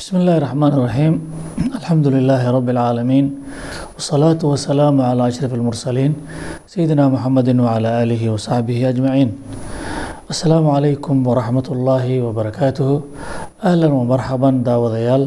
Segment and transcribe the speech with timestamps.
[0.00, 1.12] بسم الله الرحمن الرحيم
[1.80, 3.26] الحمد لله رب العالمين
[3.94, 6.12] والصلاة والسلام على أشرف المرسلين
[6.66, 9.28] سيدنا محمد وعلى آله وصحبه أجمعين
[10.30, 12.90] السلام عليكم ورحمة الله وبركاته
[13.64, 15.22] أهلا ومرحبا داوديال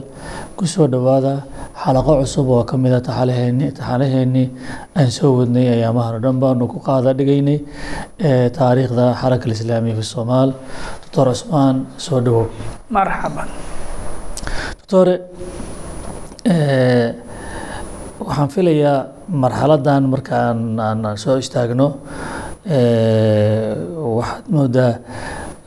[0.59, 1.36] كسو دوادا
[1.84, 4.45] xalaqo cusub oo ka mid a taxalaheeni taxalaheennii
[4.95, 7.57] aan soo wadnay ayaamahan o dhan baanu ku qaada dhigaynay
[8.30, 10.50] ee taariikhda xaraka alislaamiya fi somaal
[11.04, 11.75] doctor cusmaan
[12.05, 12.45] soo dhawow
[12.98, 13.50] marxaban
[14.88, 15.20] doctore
[18.24, 21.88] waxaan filayaa marxaladan markaan aan soo istaagno.
[24.16, 24.92] Waxaad moodaa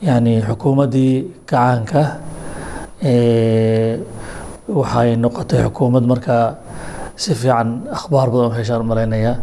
[0.02, 1.14] yani xukuumaddii
[1.46, 2.02] gacaanka
[4.78, 6.46] waxay noqotay xukuumad markaa
[7.16, 9.36] si fiican akhbaar badan u heshaan malaynayaa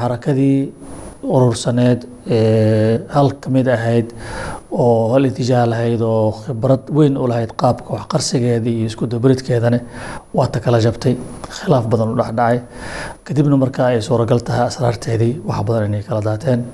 [0.00, 0.58] xarakadii
[1.22, 4.12] urursaneed hal ka mid ahayd
[4.72, 9.80] oo hal itijaah lahayd oo khibrad weyn u lahayd qaabka waxqarsigeedii iyo isku dabaridkeedana
[10.34, 11.14] waa ta kala jabtay.
[11.58, 12.60] Khilaaf badan u dhexdhacay.
[13.24, 16.64] Kadibna markaa ay suuragal tahay asraarteedii wax badan inay kala daateen.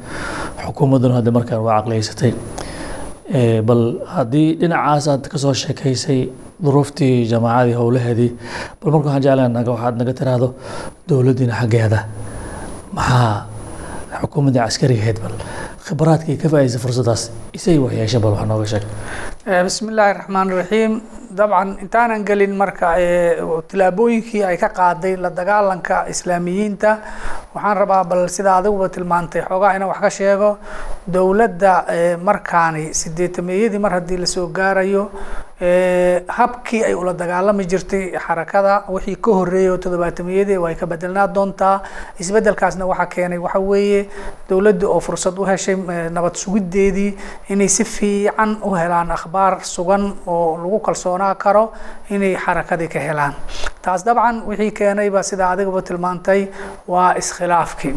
[0.64, 2.32] Xukuumadduna hadda markaan waa caqliyeysatay
[3.66, 3.82] bal
[4.14, 6.20] haddii dhinacaas aad ka soo sheekaysay
[6.64, 8.30] duruuftii jamaacadii howlaheedii
[8.80, 10.48] bal marka waxaan jeclahay naga waxaad naga tiraahdo
[11.08, 12.00] dowladdiina xaggeeda.
[12.96, 13.46] Maxaa
[14.22, 15.34] xukuumaddii caskarigaheed bal
[15.86, 17.22] khibraadkii ka faa'idaysay fursaddaas
[17.58, 18.84] isay waxyeesha bal wax nooga sheeg.
[19.66, 20.92] Bismi illaahi raxmaan raxiim
[21.38, 22.94] dabcan intaanan gelin marka
[23.70, 26.90] tilaabooyinkii ay ka qaaday la dagaalanka islaamiyiinta.
[27.54, 30.50] Waxaan rabaa bal sida adiguba tilmaantay xoogaa inaan wax ka sheego.
[31.06, 31.74] Dowladda
[32.22, 35.10] markaani sideetameeyadii mar haddii la soo gaarayo
[36.28, 41.82] habkii ay ula dagaalami jirtay xarakada wixii ka horeeyay oo toddobaatameyadii way ka bedelnaa doontaa.
[42.18, 44.08] Isbedelkaasna waxaa keenay waxa weeye
[44.48, 45.76] dowladda oo fursad u heshay
[46.10, 47.16] nabad sugiddeedii
[47.50, 50.78] inay si fiican u helaan akhbaar sugan oo lagu
[51.20, 51.72] kalsoonaa karo
[52.10, 53.34] inay xarakadii ka helaan.
[53.82, 56.48] Taas dabcan wixii keenayba sida adigaba tilmaantay
[56.88, 57.94] waa iskhilaafkii.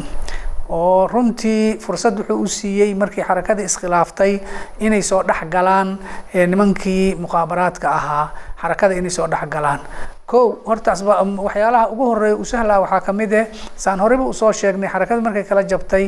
[0.70, 4.40] Oo runtii fursad wuxuu u siiyey markii xarakadii iskhilaaftay
[4.80, 6.00] inay soo dhex galaan
[6.34, 8.28] nimankii muqaabaraadka ahaa
[8.62, 9.80] xarakada inay soo dhex galaan
[10.26, 13.46] kow hortaas waxyaalaha ugu horreeya u sahlaa waxaa ka mid eh
[13.76, 16.06] saan horeyba u soo sheegnay xarakada markay kala jabtay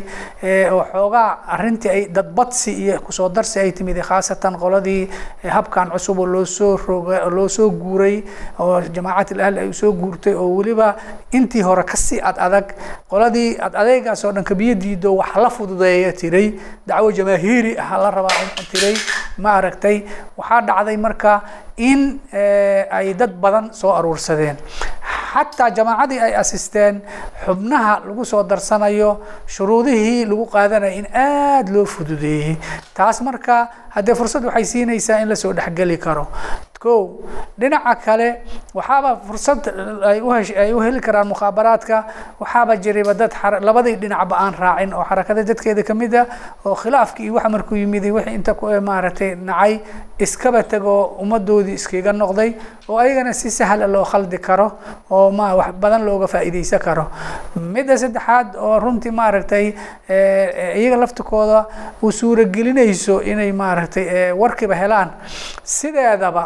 [0.72, 5.10] oo xoogaa arrintii ay dadbadsi iyo ku soo darsi ay timid khaasatan qoladii
[5.56, 8.24] habkan cusub oo loo soo roga loo soo guuray
[8.60, 10.96] oo jamaacat ilahl ay u soo guurtay oo weliba
[11.32, 12.72] intii hore ka sii ad adag
[13.12, 16.56] qoladii ad adeegaas oo dhan kabiyo diido wax la fududeeya tiray
[16.88, 18.96] dacwo jamaahiiri ah la rabaa tiray
[19.38, 19.60] ma
[20.38, 21.42] waxaa dhacday marka
[21.78, 22.20] in
[22.92, 24.58] ay dad badan soo aruursadeen.
[25.36, 27.02] Xataa jamaacadii ay asisteen
[27.46, 32.56] xubnaha lagu soo darsanayo shuruudihii lagu qaadanaya in aada loo fududeeyey.
[32.94, 36.28] Taas marka haddee fursad waxay siinaysaa in la soo dhexgeli karo
[36.86, 36.96] ko
[37.60, 38.30] dhinaca kale
[38.78, 39.62] waxaaba fursad
[40.10, 41.98] ay u heli karaan mukhaabaraadka
[42.42, 43.34] waxaaba jirayba dad
[43.68, 46.24] labadii dhinacba aan raacin oo xarakada dadkeeda ka mid a
[46.66, 48.54] oo khilaafki iyo waxa markuu yimid wixii inta
[48.90, 49.74] maaragtay nacay
[50.20, 52.50] iskaba tegoo ummadoodii iskaga noqday
[52.90, 54.68] oo ayagana si sahla loo khaldi karo
[55.12, 57.06] oo ma wax badan looga faa'iideysan karo.
[57.74, 59.66] Midda saddexaad oo runtii maaragtay
[60.80, 61.66] iyaga laftikooda
[62.04, 65.10] uu suuragelinayso inay maaragtay warkiiba helaan
[65.64, 66.44] sideedaba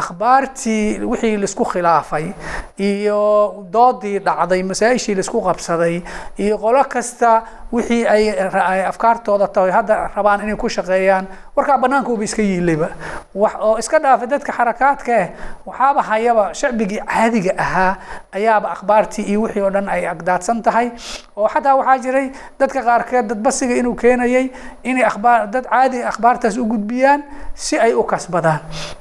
[0.00, 2.26] akhbaartii wixii la isku khilaafay
[2.76, 3.20] iyo
[3.72, 6.02] doodii dhacday masaa-ishii la isku qabsaday
[6.38, 12.24] iyo qolo kasta wixii ay afkaartooda tahay hadda rabaan inay ku shaqeeyaan warkaa banaanka uba
[12.24, 12.88] iska yiilayba
[13.34, 15.28] wax oo iska dhaafay dadka xarakaadka eh
[15.66, 17.96] waxaaba hayaba shacbigii caadiga ahaa
[18.32, 20.90] ayaaba akhbaartii iyo wixii oo dhan ay agdaadsan tahay.
[21.36, 22.26] Oo xataa waxaa jiray
[22.60, 24.50] dadka qaarkeed dadbasiga inuu keenayay
[24.82, 27.22] inay akhbaar dad caadi akhbaartaas u gudbiyaan
[27.54, 28.60] si ay u kasbadaan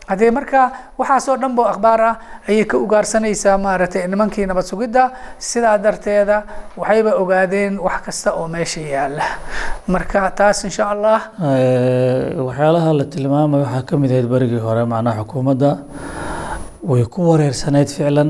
[0.10, 0.62] haddee marka
[1.00, 2.16] waxaasoo dhan bo akhbaar ah
[2.50, 5.04] ayay ka ugaarsanaysaa maaragtay nimankii nabad sugidda.
[5.50, 6.38] Sidaa darteeda
[6.80, 9.26] waxayba ogaadeen wax kasta oo meesha yaalla
[9.94, 11.20] marka taas insha allah.
[12.48, 15.72] Waxyaalaha la tilmaamay waxaa ka mid ahayd berigii hore macnaha xukuumadda.
[16.90, 18.30] Way ku wareersanayd ficlan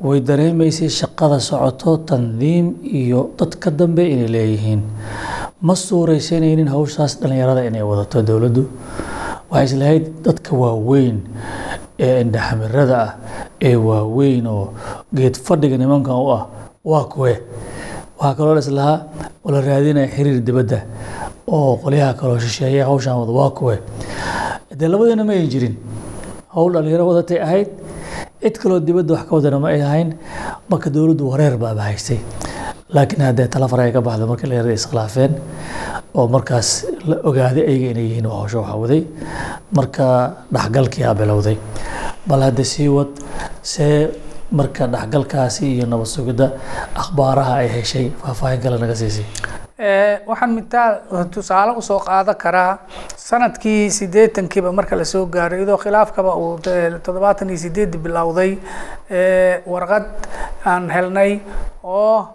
[0.00, 2.66] way dareemaysay shaqada socoto tandiim
[3.00, 4.80] iyo dad ka dambe inay leeyihiin.
[5.62, 8.62] Ma suuraysanaynin hawshaas dhallinyarada inay wadato dowladdu
[9.50, 11.16] waxay islahayd dadka waaweyn
[12.06, 13.10] ee indhaxamirada ah
[13.68, 14.64] ee waaweyn oo
[15.18, 16.42] geed fadhiga nimankan u ah
[16.90, 17.32] waa kuwe.
[18.18, 18.98] Waxaa kaloo la islahaa
[19.44, 20.78] oo la raadinaya xiriir dibadda
[21.56, 23.76] oo qolyaha kaloo shisheeya hawshan wada waa kuwe.
[24.78, 25.74] Dee labadiina ma ay jirin
[26.54, 27.68] howl dhalinyaro wadatay ahayd
[28.42, 30.08] cid kaloo dibadda wax ka wadana ma ay ahayn
[30.70, 32.18] marka dowladdu wareer baaba haystay
[32.94, 35.32] laakiin haddee talafar ay ka baxda markii dhalinyarada iskhilaafeen
[36.18, 36.68] oo markaas
[37.10, 39.02] la ogaaday ayaga inay yihiin hawsha waxaa waday
[39.78, 40.06] marka
[40.54, 41.56] dhexgalkii aa bilowday.
[42.28, 43.12] Bal hadda sii wad
[43.72, 44.08] see
[44.58, 46.46] marka dhexgalkaasi iyo nabad sugidda
[47.02, 49.26] akhbaaraha ay heshay faahfaahin kale naga siisay.
[50.30, 50.92] Waxaan mitaal
[51.34, 52.72] tusaale u soo qaadan karaa
[53.28, 56.58] sannadkii sideetankiiba marka la soo gaaray iyadoo khilaafkaba uu
[57.04, 58.52] toddobaatan iyo sideedi bilowday.
[59.72, 60.04] Warqad
[60.64, 61.40] aan helnay
[61.84, 62.28] oo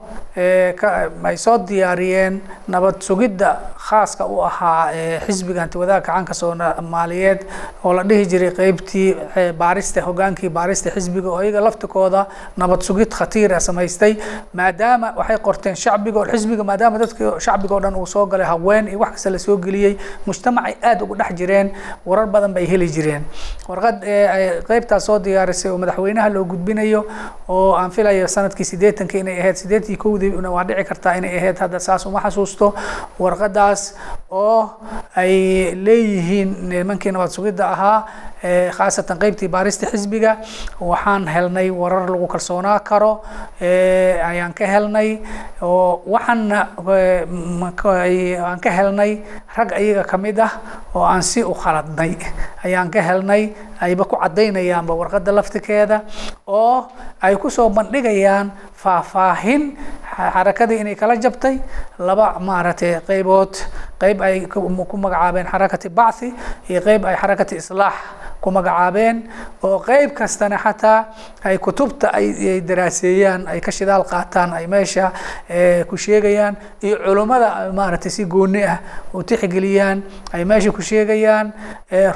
[1.24, 3.50] ay soo diyaariyeen nabad sugidda
[3.88, 4.89] khaaska u ahaa
[5.25, 7.45] xisbiga antiwadaagka caanka soomaaliyeed
[7.83, 9.16] oo la dhihi jiray qeybtii
[9.57, 12.25] baarista hogaankii baarista xisbiga oo iyaga laftikooda
[12.57, 14.16] nabad sugid khatiira samaystay.
[14.54, 19.00] Maadaama waxay qorteen shacbiga xisbiga maadaama dadka shacbiga o dhan uu soo galay haween iyo
[19.00, 19.94] wax kasta la soo geliyey
[20.25, 21.72] mujtamacay aada ugu dhex jireen
[22.06, 23.24] warar badan bay heli jireen.
[23.69, 24.01] Warqad
[24.68, 27.06] qeybtaas soo diyaarisay oo madaxweynaha loo gudbinayo
[27.50, 31.57] oo aan filayo sannadkii sideetanka inay ahayd sideetii kowdii waa dhici kartaa inay ahayd.
[31.57, 32.73] Hadda saas xasuusto
[33.19, 33.95] warqadaas
[34.31, 34.69] oo
[35.15, 38.07] ay leeyihiin nimankii nabad sugidda ahaa
[38.77, 40.38] khaasatan qeybtii baarista xisbiga
[40.80, 43.21] waxaan helnay warar lagu kalsoonaa karo.
[44.30, 45.19] Ayaan ka helnay
[45.62, 46.59] oo waxaana
[48.45, 49.12] aan ka helnay
[49.57, 50.51] rag ayaga ka mid ah
[50.95, 52.18] oo aan si u khaladnay.
[52.63, 56.01] Ayaan ka helnay ayba ku caddaynayaanba warqadda laftikeeda
[56.48, 56.88] oo
[57.21, 58.51] ay ku soo bandhigayaan
[58.83, 59.63] faahfaahin
[60.16, 61.56] xarakadii inay kala jabtay.
[62.00, 63.54] Laba maaragtay qaybood
[64.01, 66.30] qayb ay ku magacaabeen xarakati bacthi
[66.69, 67.94] iyo qayb ay xarakati islaax
[68.42, 69.18] ku magacaabeen
[69.63, 71.00] oo qayb kastana xataa
[71.44, 75.12] ay kutubta ay daraaseeyaan ay ka shidaal qaataan ay meesha
[75.89, 78.80] ku sheegayaan iyo culummada maaragtay si gooni ah
[79.13, 81.54] u tixgeliyaan ay meesha ku sheegayaan.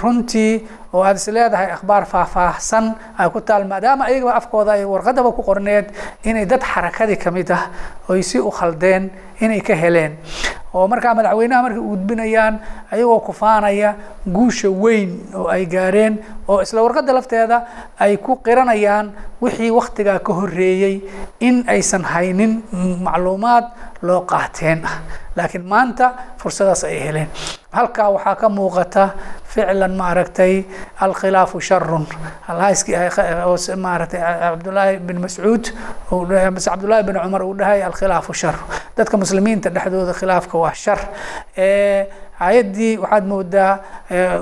[0.02, 2.86] Runtii oo aada is leedahay akhbaar faahfaahsan
[3.18, 5.86] ay ku taal maadaama ayagaba afkooda ay warqadaba ku qorneed
[6.24, 7.64] inay dad xarakadii ka mid ah
[8.10, 9.10] oy si u khaldeen
[9.42, 10.18] inay ka heleen.
[10.74, 12.60] Oo markaa madaxweynaha markay u gudbinayaan
[12.94, 13.96] ayagoo kufaanaya
[14.36, 17.58] guusha weyn oo ay gaareen oo isla warqadda lafteeda
[18.00, 21.02] ay ku qiranayaan wixii waktigaa ka horreeyey
[21.40, 22.62] in aysan haynin
[23.02, 23.66] macluumaad
[24.02, 24.86] loo qaateen.
[24.86, 25.02] Ah
[25.36, 27.30] laakiin maanta fursadaas ay heleen.
[27.72, 29.10] Halkaa waxaa ka muuqata
[29.50, 30.64] ficlan maaragtay
[31.02, 32.06] alkhilaafu sharun
[32.48, 32.94] alhayski
[33.78, 35.64] maaragtay cabdullaahi bin mascuud
[36.10, 38.56] cabdullaahi bin cumar uu dhahay alkhilaafu shar
[38.98, 41.00] dadka muslimiinta dhexdooda khilaafka waa shar
[42.40, 43.80] ayaddii waxaad moodaa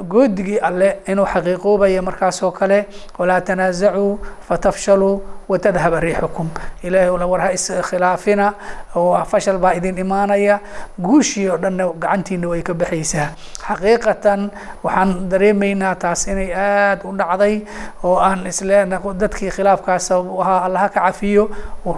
[0.10, 2.86] goodigii alle inuu xaqiiqoobaya markaasoo kale
[3.18, 6.50] walaa tanaasacuu fatafshaluu watadhaba riixukum.
[6.84, 8.54] Ilaahay ula war ha iskhilaafina
[8.96, 10.60] oo fashal baa idin imaanaya.
[11.00, 13.30] Guushii oo dhanna gacantiina way ka baxaysaa.
[13.68, 14.50] Xaqiiqatan
[14.84, 17.62] waxaan dareemaynaa taas inay aada u dhacday
[18.04, 21.50] oo aan isleena dadkii khilaafkaas ahaa allaha ka cafiyo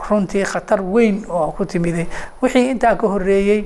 [0.10, 2.06] runtii khatar weyn oo ku timiday
[2.42, 3.66] wixii intaa ka horreeyey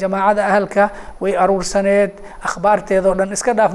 [0.00, 2.10] jamaacada ahalka way aruursaneed
[2.48, 3.72] akhbaarteeda o dhan iska dhaaf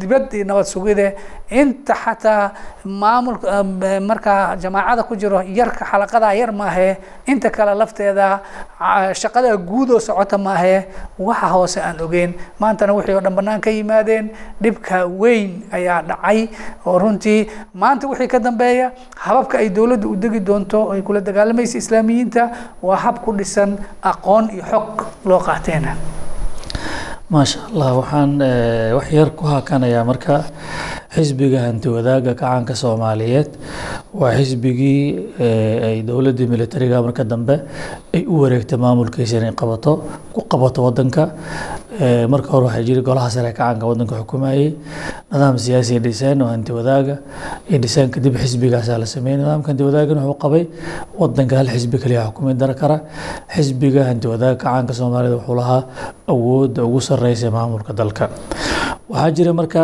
[0.00, 1.14] dibad iyo nabad sugide
[1.50, 2.52] inta xataa
[2.84, 3.62] maamulka
[4.00, 6.96] markaa jamaacada ku jiro yarka xalaqadaa yar maahee
[7.26, 8.40] inta kale lafteeda
[9.20, 10.86] shaqada guud oo socota maahee
[11.18, 14.30] waxa hoose aan ogeyn maantana wixii oo dhan bannaan ka yimaadeen
[14.62, 16.48] dhibka weyn ayaa dhacay
[16.86, 21.78] oo runtii maanta wixii ka dambeeya hababka ay dowladda u degi doonto ay kula dagaalamaysa
[21.78, 22.50] islaamiyiinta
[22.82, 25.96] waa hab ku dhisan aqoon iyo xog loo qaateena
[27.30, 28.30] maasha allah waxaan
[28.96, 30.44] wax yar ku hakanayaa marka
[31.14, 33.50] xisbiga hanti wadaagga kacaanka soomaaliyeed
[34.20, 34.98] waa xisbigii
[35.88, 37.56] ay dowladdii militariga marka dambe
[38.16, 39.92] ay u wareegtay maamulkiisa inay qabato
[40.34, 41.24] ku qabato wadanka
[42.32, 44.68] marka hore waxaa jiri golaha sare kacaanka wadanka xukumayey
[45.32, 47.16] nidaam siyaasi dhiseen oo hanti wadaaga
[47.70, 50.64] iyo dhiseen kadib xisbigaasaa la sameeyey nidaamka hanti wadaagana wuxuu qabay
[51.20, 52.96] wadanka hal xisbi kaliya xukumi dar kara.
[53.54, 55.82] Xisbiga hanti wadaaga kacaanka soomaaliyeed wuxuu lahaa
[56.32, 58.24] awoodda ugu sareysa maamulka dalka
[59.12, 59.82] waxaa jira marka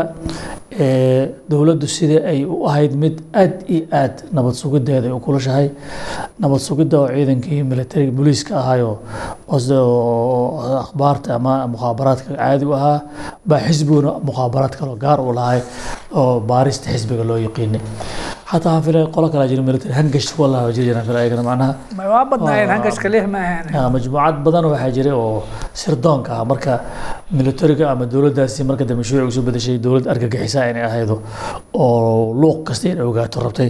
[1.50, 5.66] dowladdu sidai ay u ahayd mid aad iyo aad nabad sugideeda ay u kulashahay
[6.42, 8.90] nabad sugidda oo ciidankii militariga booliiska ahaayo
[10.84, 12.98] akhbaarta ama mukhaabaraadka caadi u ahaa
[13.48, 15.60] baa xisbiguna mukhaabaraad kaloo gaar u lahay
[16.20, 17.80] oo baarista xisbiga loo yaqiinay
[18.50, 22.04] xataa aan filay qolo kala jira military hangash wallah jiri jiraan filay ayagana macnaha ma
[22.12, 25.36] waa badnaayeen hangashka lix ma ahayn majmuucad badan waxaa jiray oo
[25.82, 26.72] sirdoonka ah marka
[27.38, 31.16] militariga ama dowladdaasi marka dambe shuuci u soo bedeshay dowlad argagixisa inay ahaydo
[31.84, 33.68] oo luuq kasta inay ogaato rabtay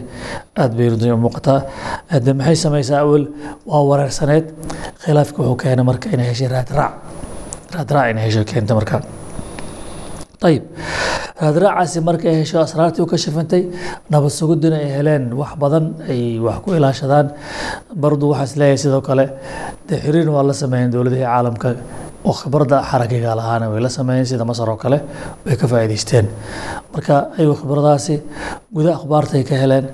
[0.62, 1.58] aad bay runtii u muuqataa
[2.14, 3.24] hadde maxay samaysaa awel
[3.70, 4.46] waa wareersaneed
[5.04, 6.92] khilaafka wuxuu keenay marka inay heshay raadraac
[7.76, 8.96] raadraac inay hesho keenta marka
[10.48, 10.64] ayib
[11.42, 13.62] raadraacaasi markay hesho asraartii u ka shafantay
[14.12, 17.26] nabad sugiduna ay heleen wax badan ay wax ku ilaashadaan.
[18.02, 19.24] Bardu waxaa is leeyahay sidoo kale
[19.88, 21.68] dee xiriirna waa la sameeyeen dowladihii caalamka
[22.28, 24.98] oo khibradda xaragiga lahaana way la sameeyeen sida masar oo kale
[25.46, 26.26] way ka faa'iidaysteen.
[26.92, 28.14] Marka ayuu khibradaasi
[28.76, 29.86] guda akhbaartay ka heleen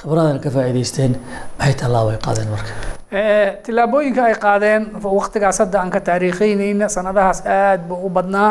[0.00, 1.12] khibradana ka faa'iidaysteen.
[1.58, 2.72] Maxay tallaabo ay qaadeen marka?
[3.64, 4.82] Tillaabooyinka ay qaadeen
[5.18, 8.50] waqtigaas hadda aan ka taariikheyneyna sanadahaas aad buu u badnaa.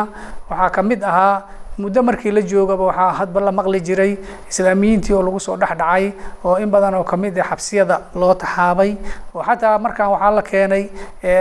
[0.50, 1.36] Waxaa ka mid ahaa
[1.78, 4.12] muddo markii la joogaba waxaa hadba la maqli jiray
[4.50, 6.04] islaamiyiintii oo lagu soo dhex dhacay
[6.44, 8.96] oo in badan oo ka mid ah xabsiyada loo taxaabay.
[9.34, 10.84] Oo xataa markaan waxaa la keenay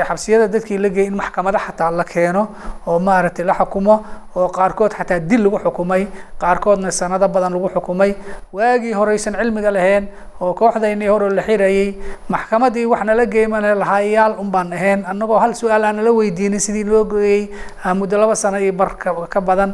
[0.08, 2.48] xabsiyada dadkii la geeyay in maxkamada xataa la keeno
[2.88, 3.96] oo maaragtay la xukumo
[4.36, 6.08] oo qaarkood xataa dil lagu xukumay
[6.39, 8.15] qaarkoodna sanado badan lagu xukumay.
[8.54, 10.08] Waagii horeysan cilmiga lahayn
[10.42, 11.96] oo kooxdaynii hore la xirayay
[12.30, 15.06] maxkamadii wax nala geymane lahayaal un baan ahayn.
[15.08, 17.50] Annagoo hal su'aal aan nala weydiinin sidii loo geeyey
[17.96, 18.96] muddo laba sano iyo bar
[19.30, 19.74] ka badan.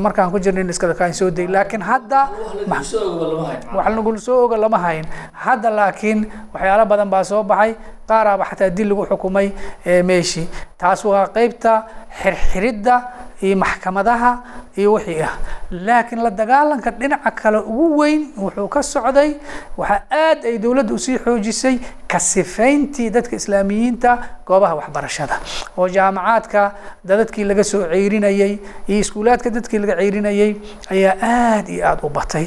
[0.00, 2.28] Markaan ku jirnayn iskadakaan soo day laakiin hadda
[3.74, 5.04] wax nagul soo oga lama hayn.
[5.32, 7.74] Hadda laakiin waxyaalo badan baa soo baxay.
[8.06, 9.50] Qaaraaba xataa dil lagu xukumay
[10.04, 10.46] meeshii
[10.78, 11.72] taas waa qeybta
[12.22, 12.94] xirxiridda
[13.42, 14.30] iyo maxkamadaha
[14.76, 15.34] iyo wixii ah.
[15.70, 19.30] Laakiin la dagaalanka dhinaca kale ugu weyn wuxuu ka socday
[19.76, 21.78] waxaa aad ay dowladda u sii xoojisay
[22.08, 25.36] ka sifayntii dadka islaamiyiinta goobaha waxbarashada.
[25.76, 26.72] Oo jaamacaadka
[27.04, 30.56] dadadkii laga soo ceyrinayay iyo iskuulaadka dadkii laga ceyrinayay
[30.90, 32.46] ayaa aad iyo aada u batay.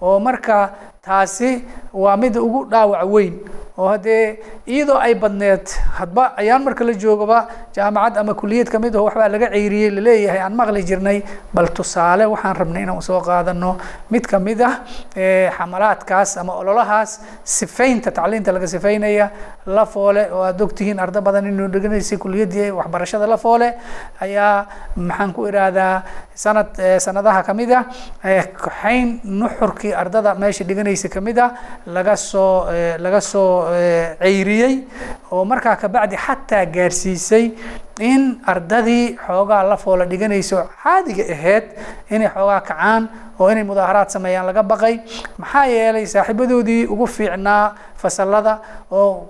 [0.00, 0.70] Oo marka
[1.02, 3.34] taasi waa mida ugu dhaawac weyn
[3.78, 4.24] oo haddee
[4.66, 5.66] iyadoo ay badneed
[5.98, 7.38] hadba ayaan marka la joogaba
[7.76, 11.18] jaamacad ama kuliyad ka mid aho waxbaa laga ceyriyey la leeyahay aan maqli jirnay.
[11.54, 13.76] Bal tusaale waxaan rabnay inaan soo qaadano
[14.10, 14.74] mid ka mid ah
[15.56, 19.30] xamalaadkaas ama ololahaas sifaynta tacliinta laga sifaynaya
[19.66, 23.68] la foole oo aad ogtihiin ardo badan inuu dheganaysay kuliyadii waxbarashada la foole
[24.20, 24.66] ayaa
[24.96, 26.02] maxaan ku irahdaa
[26.34, 26.70] sanad
[27.06, 27.84] sanadaha ka mid ah
[28.64, 31.50] kaxayn nuxurkii ardada meesha dhiganaysa ka mid ah
[31.86, 32.66] laga soo
[32.98, 33.67] laga soo
[34.22, 34.74] ceyriyey
[35.32, 36.37] oo markaa kabacdi xataa
[36.74, 37.52] gaarsiisay
[38.00, 41.64] in ardadii xoogaa la foola dhiganayso caadiga ahayd
[42.10, 44.98] inay xoogaa kacaan oo inay mudaaharaad sameeyaan laga baqay.
[45.38, 48.58] Maxaa yeelay saaxiibadoodii ugu fiicnaa fasalada
[48.90, 49.26] oo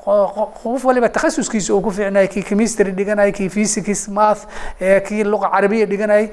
[0.62, 4.44] qof waliba takhasuskiisa uu ku fiicnay kii chemistry dhiganay kii physics math
[5.08, 6.28] kii luqa carabiya dhiganay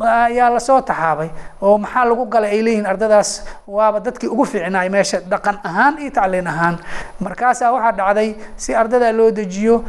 [0.00, 1.28] ayaa la soo taxaabay.
[1.62, 3.44] Oo maxaa lagu galay ay leeyihiin ardadaas?
[3.66, 6.76] Waaba dadkii ugu fiicnaay meesha dhaqan ahaan iyo tacliin ahaan.
[7.20, 9.84] Markaasaa waxaa dhacday si ardada loo dejiyo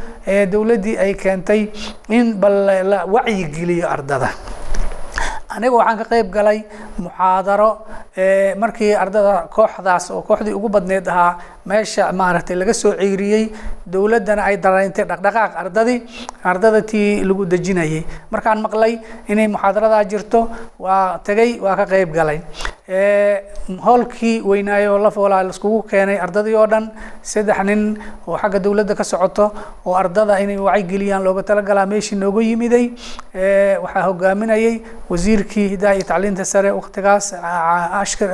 [0.52, 1.60] dowladdii ay keentay
[2.18, 2.56] in bal
[2.90, 4.30] la wacyigeliyo ardada.
[5.52, 6.58] Aniga waxaan ka qayb galay
[6.98, 7.70] muxaadaro
[8.62, 11.36] markii ardada kooxdaas oo kooxdii ugu badneed ahaa
[11.68, 13.44] meesha maaragtay laga soo ceyriyey
[13.92, 15.98] dowladdana ay dareyntay dhaqdhaqaaq ardadii
[16.50, 18.00] ardada tii lagu dejinayay
[18.32, 18.94] markaan maqlay
[19.28, 20.40] inay muxaadaradaa jirto
[20.84, 22.38] waa tegay waa ka qayb galay
[23.86, 26.90] howlkii weynaayo la foolaa laiskugu keenay ardadii oo dhan
[27.22, 27.82] saddex nin
[28.26, 29.52] oo xagga dowladda ka socoto
[29.86, 32.90] oo ardada inay wacyigeliyaan looga talagalaa meeshii nooga yimiday
[33.84, 37.32] waxaa hogaaminayay wasiirkii hidaha iyo tacliinta sare waqtigaas
[38.02, 38.30] ashkar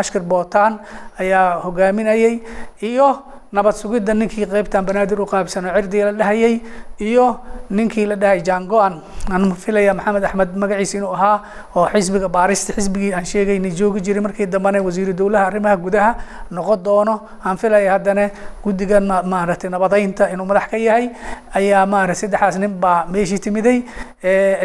[0.00, 0.78] ashkar bootaan
[1.18, 2.34] ayaa hogaaminayay
[2.82, 3.08] iyo
[3.52, 6.60] nabad sugidda ninkii qeybtan banaadir u qaabsano cirdii la dhahayay
[6.98, 7.26] iyo
[7.70, 9.00] ninkii la dhahay jango-an
[9.30, 11.36] aan filaya maxamed axmed magaciisa inuu ahaa
[11.76, 14.20] oo xisbiga baarista xisbigii aan sheegaynay joogi jiray.
[14.22, 16.10] Markii dambena wasiiru dowlaha arrimaha gudaha
[16.50, 18.30] noqon doono aan filaya haddana
[18.64, 21.10] guddiga maaragtay nabadeynta inuu madax ka yahay
[21.54, 23.78] ayaa maaragtay saddexaas nin baa meeshii timiday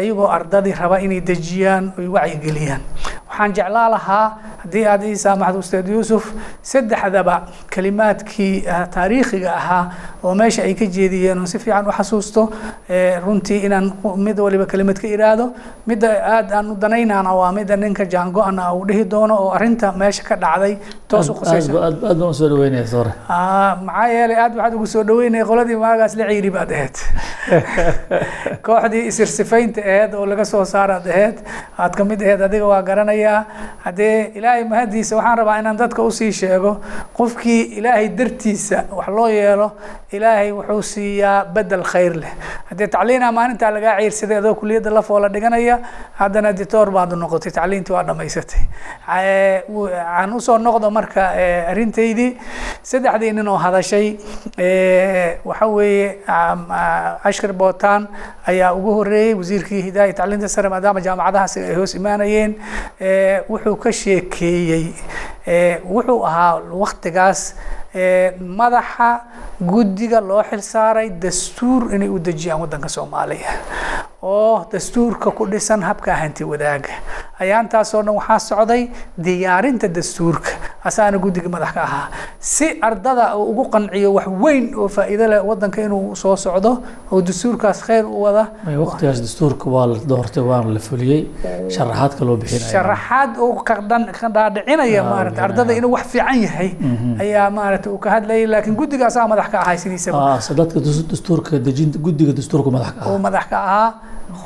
[0.02, 2.80] iyagoo ardadii raba inay dejiyaan oy wacyigeliyaan
[3.32, 6.24] waxaan jeclaa lahaa haddii aad ii saamaxdo ustaad yuusuf
[6.72, 7.36] saddexdaba
[7.74, 9.84] kalimaadkii taariikhiga ahaa
[10.22, 12.42] oo meesha ay ka jeediyeen oo si fiican u xasuusto
[13.26, 15.46] runtii inaan mid waliba kelimad ka iraahdo
[15.86, 19.92] midda aad aan u danaynaana waa midda ninka jaango-an ah uu dhihi doono oo arrinta
[20.02, 20.76] meesha ka dhacday
[21.08, 23.12] toos u khusaysa aad baan u soo dhaweynaya sore
[23.88, 26.96] maxaa yeelay aad waxaad ugu soo dhaweynaya qoladii maagaas la ciiri baad ahayd.
[28.66, 31.42] Kooxdii isirsifaynta ahayd oo laga soo saaraad ahayd
[31.78, 32.82] aad ka mid ahayd adiga waa
[33.32, 33.46] garanayaa
[33.84, 36.72] haddee ilaahay mahadiisa waxaan rabaa inaan dadka u sii sheego
[37.16, 39.72] qofkii ilaahay dartiisa wax loo yeelo
[40.12, 42.32] ilaahay wuxuu siiyaa bedel khayr leh.
[42.70, 45.78] Haddee tacliina maalintaa lagaa ciirsaday adoo kuliyadda la foola dhiganaya
[46.20, 48.60] haddana ditoor baad noqotay tacliintii waa dhamaysatay
[49.08, 51.24] aan u soo noqdo marka
[51.72, 52.30] arrintaydii
[52.82, 54.16] saddexdii nin oo hadashay
[55.44, 56.18] waxa weeye
[57.24, 58.08] ashkar bootaan
[58.46, 62.54] ayaa ugu horeeyey wasiirkii hidaaya tacliinta sare maadaama jaamacadahaasi ay hoos imaanayeen
[63.48, 64.84] wuxuu ka sheekeeyey
[65.94, 67.40] wuxuu ahaa waktigaas
[68.60, 69.10] madaxa
[69.72, 73.50] guddiga loo xilsaaray dastuur inay u dejiyaan waddanka soomaaliya
[74.22, 76.94] oo dastuurka ku dhisan habka hanti wadaaga.
[77.42, 78.82] Ayaantaasoo dhan waxaa socday
[79.18, 80.50] diyaarinta dastuurka.
[80.84, 82.06] Asaana guddiga madax ka ahaa.
[82.38, 87.20] Si ardada uu ugu qanciyo wax weyn oo faa'iido leh wadanka inuu soo socdo oo
[87.22, 91.26] dastuurkaas khayr u wada May waqtigaas dastuurka waa la doortay waana la fuliyey.
[91.74, 92.70] Sharaxaad kaloo bixinaya.
[92.72, 96.70] Sharaxaad uu ka dhan ka dhaadhicinaya maarata ardada inuu wax fiican yahay
[97.18, 100.78] ayaa maarata uu ka hadlayay laakiin guddiga asaa madax ka ahay sidiisaba Ah, dadka
[101.10, 103.90] dastuurka dejinta guddiga dastuurka madax ka uu ah madax ka ahaa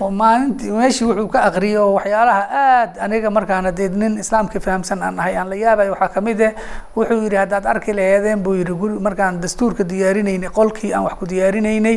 [0.01, 5.19] Maalintii meeshii wuxuu ka aqriyay oo waxyaalaha aad aniga markaana dee nin islaamka fahamsan aan
[5.19, 6.53] ahay aan la yaabay waxaa ka mid eh
[6.97, 11.27] wuxuu yidhi haddaad arki laheedeen buu yidhi guri markaan dastuurka diyaarinaynay qolkii aan wax ku
[11.27, 11.97] diyaarinaynay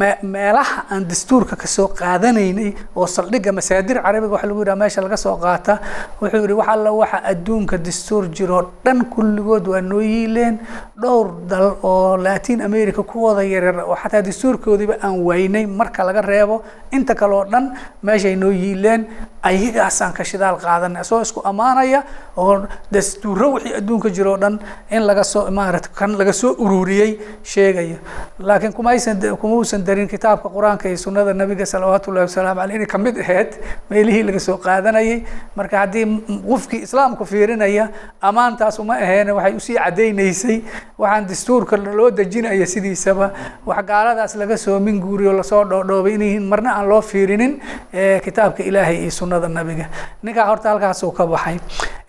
[0.00, 5.02] me- meelaha aan dastuurka ka soo qaadanaynay oo saldhigga masaadir carabiga waxa lagu yidhaha meesha
[5.02, 5.74] laga soo qaata
[6.22, 10.58] wuxuu yidhi wax alla waxa adduunka dastuur jiroo dhan kulligood waa noo yiileen
[11.02, 16.62] dhowr dal oo latin america kuwooda yaryar oo xataa dastuurkoodiiba aan waynay marka laga reebo.
[16.96, 17.64] Inta kale oo dhan
[18.02, 19.02] meeshay noo yiileen
[19.42, 21.00] ayagaasaan ka shidaal qaadanay.
[21.04, 22.00] Asoo isku ammaanaya
[22.36, 22.54] oo
[22.92, 24.58] dastuuro wixii adduunka jiro oo dhan
[24.90, 27.10] in laga soo maarata kan laga soo ururiyey
[27.42, 27.98] sheegaya.
[28.38, 32.98] Laakiin kumaysan kuma uusan darin kitaabka qur'aanka iyo sunnada nabiga salawaatu wasalaamu caleyh inay ka
[32.98, 33.50] mid ahayd
[33.90, 35.18] meelihii laga soo qaadanayay.
[35.56, 36.04] Marka haddii
[36.50, 37.88] qofkii islaamku fiirinaya
[38.20, 40.56] ammaantaas uma aheene waxay u sii caddaynaysay
[40.98, 43.30] waxaan dastuurka loo dejinaya sidiisaba.
[43.66, 47.52] Wax gaaladaas laga soo min guuriyo la soo dhoodhoobay inay marna aan loo fiirinin
[47.92, 49.86] eh, kitaabka ilaahay iyo sunnada nabiga.
[50.22, 51.58] Ninkaa horta halkaasuu ka baxay.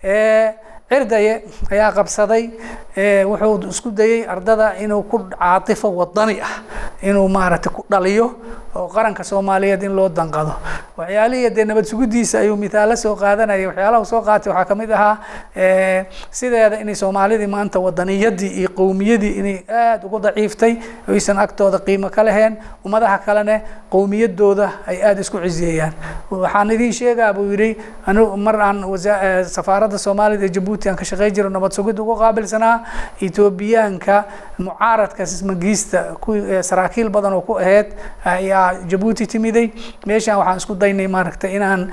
[0.02, 0.48] Eh,
[0.90, 1.32] cirdaye
[1.72, 2.44] ayaa qabsaday
[3.30, 6.54] wuxuu isku dayey ardada inuu ku caatifo wadani ah
[7.08, 8.26] inuu maaragtay ku dhaliyo
[8.76, 10.52] oo qaranka soomaaliyeed in loo danqado.
[10.98, 14.90] Waxyaalihii dee nabad sugidiisa ayuu mithaalo soo qaadanaya waxyaalaha uu soo qaatay waxaa ka mid
[14.90, 15.16] ahaa
[16.30, 20.72] sideeda inay soomaalidii maanta wadaniyadii iyo qowmiyadii inay aada ugu daciiftay
[21.08, 23.56] oysan agtooda qiimo ka laheen ummadaha kalene
[23.92, 25.92] qowmiyadooda ay aada isku cizeeyaan
[26.30, 27.70] waxaan idin sheegaa buu yidhi
[28.06, 28.78] anigu mar aan
[29.56, 32.74] safaaradda soomaalida ee jabuuti aan ka shaqey jiro nabad sugid ugu qaabilsanaa
[33.26, 34.16] etoobiyaanka
[34.58, 37.86] mucaaradka magiista kuwii eh, saraakiil badan oo ku aheyd
[38.24, 39.70] ayaa jabuuti timiday.
[40.06, 41.90] Meeshaan waxaan isku daynay maaragtay inaan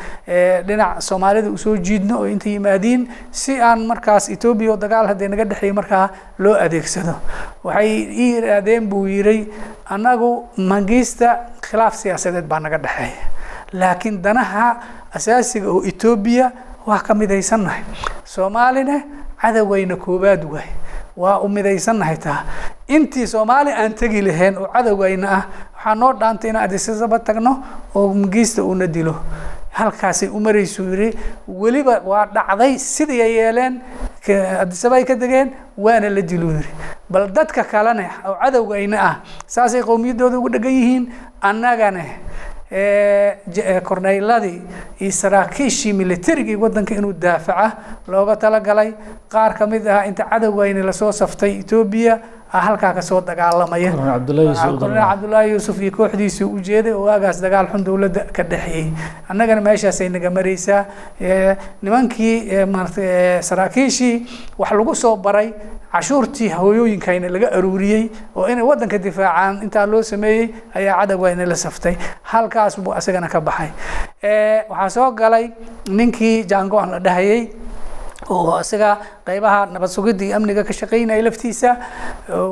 [0.67, 5.27] dhinac soomaalida u soo jiidno oo inta yimaadiin si aan markaas etoobiya oo dagaal haddee
[5.27, 7.15] naga dhexeeyay markaa loo adeegsado.
[7.63, 9.49] Waxay ii yidhaahdeen buu yidhi
[9.89, 13.33] annagu magiista khilaaf siyaasadeed baa naga dhexeeya.
[13.73, 14.67] Laakiin danaha
[15.15, 16.51] asaasiga oo etoobiya
[16.85, 17.83] waa ka midaysannahay.
[18.23, 19.03] Soomaalina
[19.41, 20.69] cadowgayna koobaad waay.
[21.17, 22.43] Waa u midaysannahay taa.
[22.87, 25.43] Intii soomaali aan tegi lahayn oo cadowgayna ah
[25.75, 27.63] waxaa noo dhaantay inaan adisasaba tagno
[27.95, 29.15] oo magiista uuna dilo.
[29.71, 31.17] Halkaasay u maraysuu yidhi
[31.47, 33.81] weliba waa dhacday sidii ay yeeleen
[34.61, 36.69] adisaba ay ka degeen waana la diluu yidhi.
[37.09, 39.15] Bal dadka kalene oo cadowgayna ah
[39.47, 41.05] saasay qowmiyaddooda ugu dhegan yihiin
[41.41, 42.05] annagane
[43.83, 44.61] korneyladii
[44.99, 47.71] iyo saraakiishii militarigii wadanka inuu daafaca
[48.07, 48.93] looga talagalay.
[49.29, 53.91] Qaar ka mid ah inta cadowgayni la soo saftay etoobiya halkaa ka soo dagaalamaya.
[53.91, 58.91] Korneyl Cabdullaahi Yuusuf iyo kooxdiisii u jeeday oo waagaas dagaal xun dowladda ka dhexeeyey
[59.29, 60.85] annagana meeshaasay naga maraysaa
[61.19, 64.15] Eh, nimankii eh, maaragtay eh, saraakiishii
[64.57, 65.53] wax lagu soo baray
[65.91, 71.95] cashuurtii hooyooyinkayna laga aruuriyey oo inay wadanka difaacaan intaa loo sameeyey ayaa cadowgayna la saftay.
[72.23, 73.69] Halkaas buu asagana ka baxay.
[74.69, 75.49] Waxaa soo galay
[75.89, 77.49] ninkii jaango-an la dhahayay
[78.29, 78.91] oo isaga
[79.27, 81.69] qeybaha nabad sugidda iyo amniga ka shaqeynaya laftiisa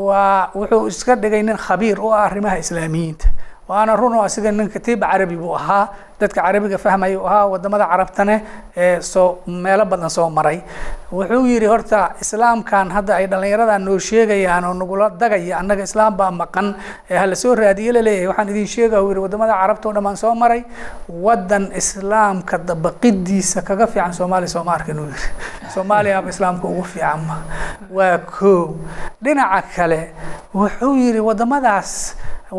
[0.08, 3.28] waa wuxuu iska dhigay nin khabiir u ah arrimaha islaamiyiinta.
[3.68, 5.88] Waana run oo asiga nin katiib carabi buu ahaa
[6.24, 8.36] dadka carabiga fahmaya uu ahaa waddamada carabtane
[8.86, 9.28] ee soo
[9.66, 10.60] meelo badan soo maray.
[11.18, 16.32] Wuxuu yidhi horta islaamkan hadda ay dhallinyaradan noo sheegayaan oo nagula dagaya annaga islaam baa
[16.42, 16.68] maqan
[17.12, 20.18] ee hala soo raadiye la leeyahay waxaan idin sheega uu yidhi waddamada carabta oo dhammaan
[20.24, 20.62] soo maray
[21.26, 25.30] wadan islaamka dabaqidiisa kaga fiican soomaaliya sooma arkin uu yidhi.
[25.74, 27.36] Soomaaliyaaba islaamka ugu fiican ma.
[27.98, 28.62] Waa koo
[29.24, 30.00] dhinaca kale
[30.58, 31.92] wuxuu yidhi wadamadaas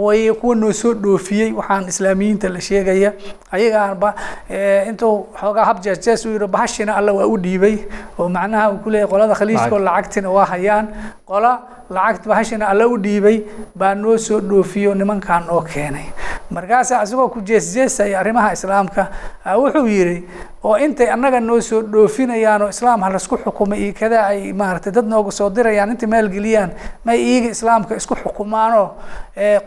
[0.05, 1.51] way kuwa noo soo dhoofiyey.
[1.59, 3.11] Waxaan islaamiyiinta la sheegaya
[3.57, 4.09] ayagaanba
[4.57, 7.77] eh, intuu xoogaa hab jees-jees u yidhi bahashina alla waa u dhiibay.
[8.19, 10.87] Oo macnaha uu ku leeyahay qolada khaliijka oo lacagtina waa hayaan.
[11.31, 11.53] Qola
[11.91, 13.43] lacagt bahashina alla u dhiibay
[13.75, 16.07] baa noo soo dhoofiyo nimankan oo keenay.
[16.51, 19.09] Markaasa isagoo ku jees-jeesaya arrimaha islaamka
[19.45, 20.25] ah, wuxuu yidhi
[20.65, 24.53] oo intay annaga noo soo dhoofinayaan oo islaam ha la isku xukumay iyo kada ay
[24.53, 26.71] maaragtay dad nooga soo dirayaan intay maalgeliyaan
[27.05, 28.87] may iyaga islaamka isku xukumaanoo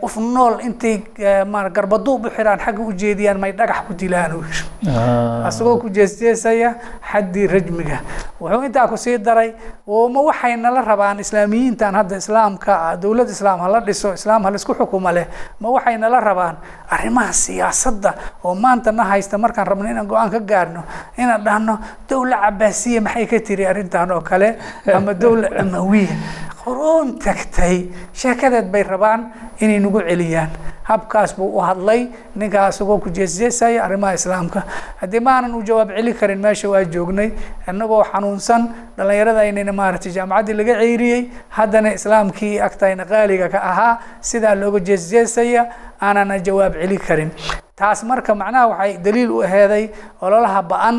[0.00, 1.02] qof nool intay
[1.46, 4.64] maar garbaduub u xiraan xagga u jeediyaan may dhagax ku dilaan uu yidhi.
[4.88, 6.74] Ah, asagoo ku jeesjeesaya
[7.12, 7.98] xaddii rajmiga.
[8.40, 9.50] Wuxuu intaa ku sii daray
[9.86, 14.72] ma waxay nala rabaan islaamiyiintan hadda islaamka dowlad islaam hala dhiso islaam ha la isku
[14.72, 15.28] xukumo leh
[15.60, 16.56] ma waxay nala rabaan
[16.88, 20.82] arrimaha siyaasadda oo maanta na haysta markaan rabno inaan go'aan ka gaarno
[21.20, 21.74] inaan dhahno
[22.08, 24.56] dowla cabaasiya maxay ka tiri arrintan oo kale
[24.88, 26.16] ama dowla amawiya
[26.64, 27.88] quruun tagtay.
[28.12, 30.50] Sheekadeed bay rabaan inay nagu celiyaan.
[30.88, 34.62] Habkaas buu u hadlay ninkaa isagoo ku jeesjeesaya arrimaha islaamka.
[35.00, 37.30] Haddii maanan u jawaab celi karin meesha waa joognay.
[37.68, 38.62] Innagoo xanuunsan
[38.96, 41.20] dhallinyarada aynayna maaragtay jaamacaddii laga ceyriyey
[41.58, 45.66] haddana islaamkii agtayna qaaliga ka ahaa sidaa looga jeesjeesaya
[46.00, 47.30] aanana jawaab celi karin.
[47.78, 49.84] Taas marka macnaha waxay daliil u aheeday
[50.26, 50.96] ololaha ba'an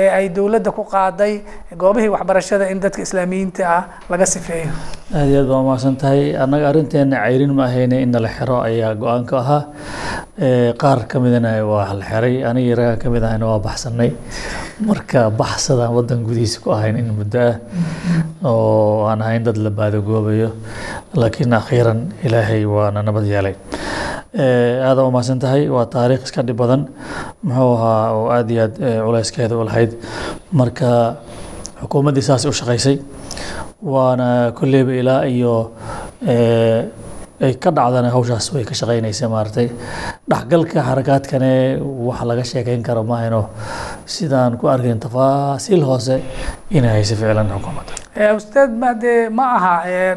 [0.00, 1.32] ee ay dowladda ku qaaday
[1.82, 3.82] goobihii waxbarashada in dadka islaamiyiinta ah
[4.12, 4.70] laga sifeeyo.
[5.10, 6.22] Aad iyo aad baa mahadsan tahay.
[6.44, 9.62] Annaga arrinteena cayrin ma ahayne in la xiro ayaa go'aanka ahaa.
[10.82, 12.36] Qaar ka midana waa la xiray.
[12.50, 14.10] Aniga raga ka mid ahayna waa baxsanay
[14.86, 17.58] marka baxsadaan waddan gudihiisa ku ahayn in muddo ah
[18.50, 20.48] oo aan ahayn dad la baadagoobayo
[21.20, 23.54] laakiin akhiiran ilaahay waana nabad yeelay
[24.32, 26.84] Eh, aad u mahadsan tahay waa taariikh iska dhib badan.
[27.42, 29.96] Muxuu ahaa oo aad iyo aad eh, culayskeeda u lahayd.
[30.52, 30.90] Marka
[31.82, 33.00] xukuumaddii saas u shaqaysay
[33.82, 35.54] waana kolleyba ilaa iyo
[36.22, 36.86] eh,
[37.42, 39.66] ay ka dhacdana hawshaas way ka shaqaynaysa maaragtay.
[40.30, 41.52] Dhexgalka xarakaadkane
[42.06, 43.42] wax laga sheekeyn karo maahayno
[44.06, 46.22] sidaan ku arkayn tafaasiil hoose
[46.70, 50.16] inay hayso ficlan xukuumadda ustaad ma dee ma aha eh,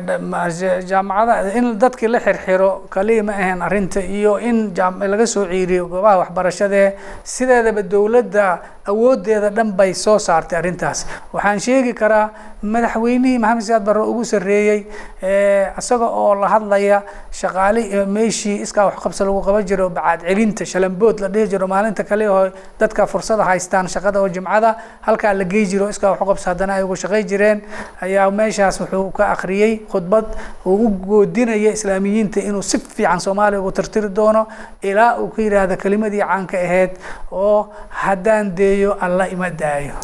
[0.60, 5.46] ja- jaamacada in dadkii la xirxiro kaliya ma ahayn arrinta iyo in jaam- laga soo
[5.46, 11.06] ciiriyo goobaha waxbarashadee sideedaba dowladda awooddeeda dhan bay soo saartay arrintaas.
[11.34, 12.32] Waxaan sheegi karaa
[12.64, 14.88] madaxweynihii maxamed siyaad barre ugu sarreeyey
[15.22, 20.66] eh, isaga oo la hadlaya shaqaali eh, meeshii iskaa waxqabsi lagu qaban jiro bacaad celinta
[20.66, 25.44] shalambood la dhihi jiro maalinta kale oo dadka fursada haystaan shaqada oo jimcada halkaa la
[25.46, 27.62] gey jiro iskaa waxqabsi haddana ay ugu shaqay jireen
[28.06, 30.26] ayaa meeshaas wuxuu ka akhriyey khudbad
[30.66, 34.44] uu u goodinaya islaamiyiinta inuu si fiican soomaaliya ugu tirtiri doono
[34.90, 36.92] ilaa uu ka yidhaahdo kelimadii caanka ahayd
[37.32, 37.60] oo
[38.04, 39.96] haddaan deeyo alla ima daayo.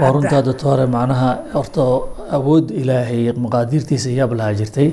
[0.00, 1.82] Waa runtaa doctore macnaha horta
[2.36, 4.88] awood ilaahay maqaadiirtiisa yaab lahaa jirtay.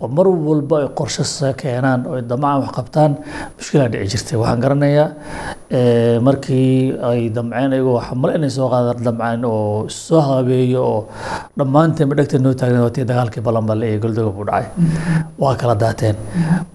[0.00, 1.24] Oo mar walba ay qorshe
[1.62, 3.12] keenaan oo ay damacaan wax qabtaan
[3.58, 4.36] mushkilaa dhici jirtay.
[4.42, 5.08] Waxaan garanayaa
[5.78, 11.00] eh, markii ay damceen ayagoo xamale inay soo qaadaan damcaan oo soo habeeyo oo
[11.58, 14.66] dhammaanteen dhegta noo taagna watii dagaalkii balanballe ee goldogob u dhacay.
[15.42, 16.16] Waa kala daateen.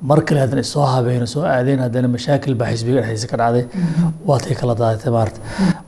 [0.09, 3.65] Mar kale haddana soo habeeno soo aadeen haddana mashaakil baa xisbiga dhexdiisa ka dhacday.
[4.29, 5.39] Waatay kala daadatay maarta.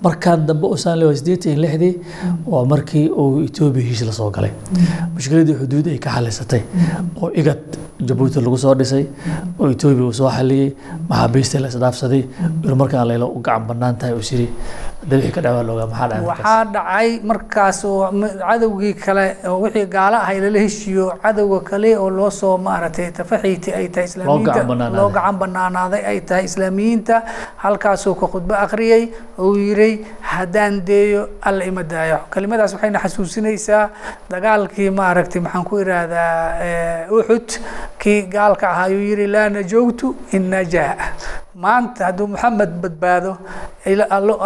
[0.05, 1.93] Markaan dambe usaan leewa sideetan iyo lixdii
[2.53, 4.51] waa markii uu etoobiya heshiis la soo galay.
[5.15, 6.61] Mushkiladii xuduud ay ka xalisatay
[7.21, 7.61] oo igad
[8.09, 9.05] jabuuti lagu soo dhisay
[9.59, 10.69] oo etoobiya uu soo xaliyey
[11.09, 12.23] maxaabiistii la isdhaafsaday
[12.67, 14.47] il markaan layla u gacan bannaan tahay uu siri
[15.09, 18.11] dabixii ka dhawaa loogaa maxaa dhacay waxaa dhacay markaas oo
[18.49, 23.69] cadowgii kale oo wixii gaalo ahay lala heshiiyo cadowga kale oo loo soo maaragtay tafaxiiti
[23.79, 24.99] ay tahay islaamiyiinta gacan banaanaaday.
[24.99, 27.15] loo gacan banaanaaday ay tahay islaamiyiinta
[27.63, 29.03] halkaasuu ka khudbo akhriyey
[29.39, 29.91] uu yidhi
[30.33, 33.83] haddaan deeyo alla ima daayo kelimadaas waxayna xasuusinaysaa
[34.31, 36.35] dagaalkii maaragtay maxaan ku idhaahdaa
[36.67, 37.47] eh, uxud
[38.01, 40.95] kii gaalka ahaa ayuu yidhi laa najowtu in najaa
[41.63, 43.31] maanta hadduu maxamed badbaado
[44.15, 44.37] alla-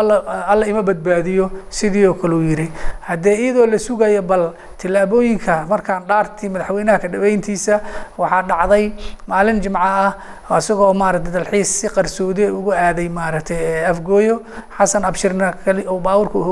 [0.71, 1.45] ima badbaadiyo
[1.77, 2.67] sidii oo kale uu yidhi
[3.07, 4.43] haddee iyadoo la sugayo bal
[4.77, 7.75] tillaabooyinka markaan dhaartii madaxweynaha ka dhaweyntiisa
[8.21, 8.85] waxaa dhacday
[9.27, 10.13] maalin jimco ah
[10.59, 14.35] isagoo maaragtay dalxiis si qarsoodi ugu aaday maaragtay eh, afgooyo
[14.77, 16.45] xasan abshirna kali baabuurka uu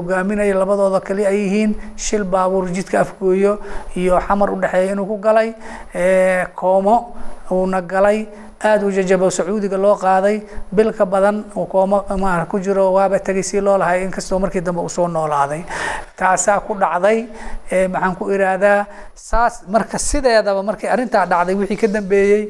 [0.62, 3.60] labadooda kali ay yihiin shil baabuur jidka afgooyo
[3.96, 5.50] iyo xamar u dhexeeya inuu ku galay
[6.56, 6.96] koomo
[7.52, 8.20] uuna galay
[8.62, 10.38] aada u jajabo sacuudiga loo qaaday
[10.72, 14.82] bil ka badan kooma maara ku jiro waaba tegay si loo lahay inkastoo markii dambe
[14.82, 15.62] uu soo noolaaday.
[16.20, 17.18] Taasaa ku dhacday
[17.94, 18.86] maxaan ku idhaahdaa
[19.16, 22.44] saas marka sideedaba markii arrintaa dhacday wixii ka dambeeyey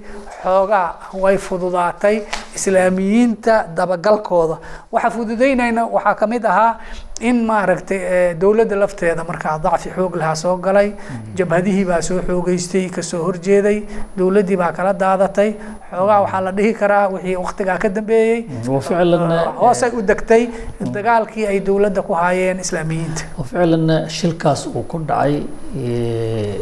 [0.43, 0.87] xoogaa
[1.23, 2.15] way fududaatay
[2.55, 4.57] islaamiyiinta dabagalkooda.
[4.91, 6.71] Waxa fududaynayna waxaa ka mid ahaa
[7.19, 11.35] in maaragtay eh, dowladda lafteeda markaa dacfi xoog lahaa soo galay mm-hmm.
[11.41, 13.77] jabhadihii baa soo xoogeystay ka soo horjeeday
[14.17, 15.51] dowladdii baa kala daadatay.
[15.53, 16.23] Xoogaa mm-hmm.
[16.23, 18.41] waxaa la dhihi karaa wixii waktigaa ka dambeeyey.
[18.41, 19.59] Mm-hmm.
[19.61, 20.49] Hoosay eh, u degtay
[20.97, 23.31] dagaalkii ay dowladda ku haayeen islaamiyiinta.
[23.53, 25.41] Ficlan shilkaas uu ku dhacay
[25.85, 26.59] eh,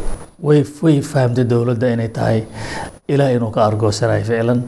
[0.50, 2.41] way way fahamtay dowladda inay tahay
[3.13, 4.60] ilaah inuu ka argoosanayo ficlan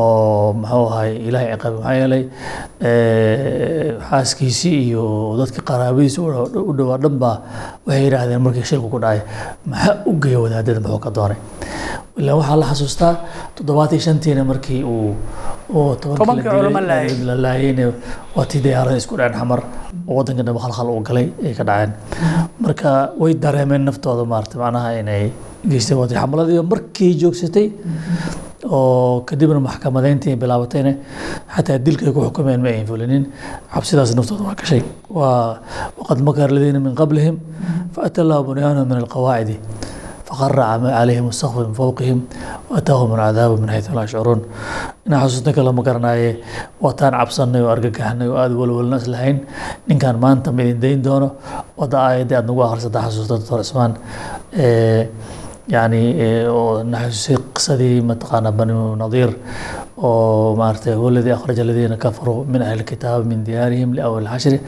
[0.00, 2.22] oo muxuu ahay ilaahay ciqaabi maxaa yeelay
[4.08, 5.04] xaaskiisii iyo
[5.40, 6.20] dadkii qaraabadiisa
[6.68, 7.34] u dhowaa dhan baa
[7.86, 9.20] waxay yidhaahdeen markii shilku ku dhacay
[9.72, 11.38] maxaa u geeya wadaadada muxuu ka doonay
[12.20, 13.12] ilaa waxaa la xasuustaa
[13.58, 15.10] toddobaatii shantiina markii uu
[15.78, 17.10] oo Tobankii culamo laayay.
[17.28, 17.86] la laayayna
[18.36, 19.60] waa tii diyaarada isku dhaceen xamar
[20.08, 21.90] oo waddanka dhanba khalkhal uu galay ay ka dhaceen
[22.64, 25.24] marka way dareemeen naftooda maarata macnaha inay
[25.66, 27.66] xamaladiiba markii joogsatay
[28.70, 30.92] oo kadibna maxkamadeyntii bilaabatayna
[31.56, 33.32] xataa dilkay ku xukumeen ma ayn fulinin.
[33.72, 34.82] Cabsidaas naftooda waa gashay.
[35.10, 37.36] Waqad makara ladiina min qablihim
[37.94, 39.56] faata allahu bunyaanahum min alqawaacidi
[40.28, 42.18] faqaraca calayhim sakfu min fowqihim
[42.70, 44.40] waataahum alcadaabu min xaytu laa yashcuruun.
[45.06, 46.30] Inaan xusuusna kale ma garanaaye
[46.84, 49.38] wataan cabsanay oo argagaxnay oo aada walwalnas lahayn
[49.88, 51.28] ninkan maanta ma idin dayn doono.
[51.78, 53.92] Wadda aayadda aad nagu akhrisataa xusuusda doctor cismaan
[55.68, 56.44] yani eh,
[56.92, 59.30] naxasuusay qisadii mataqaana banu nadiir
[60.08, 64.58] oo maaragtay waladii akhraja aladiina kafaruu min ahli kitaab min diyaarihim liawal xashri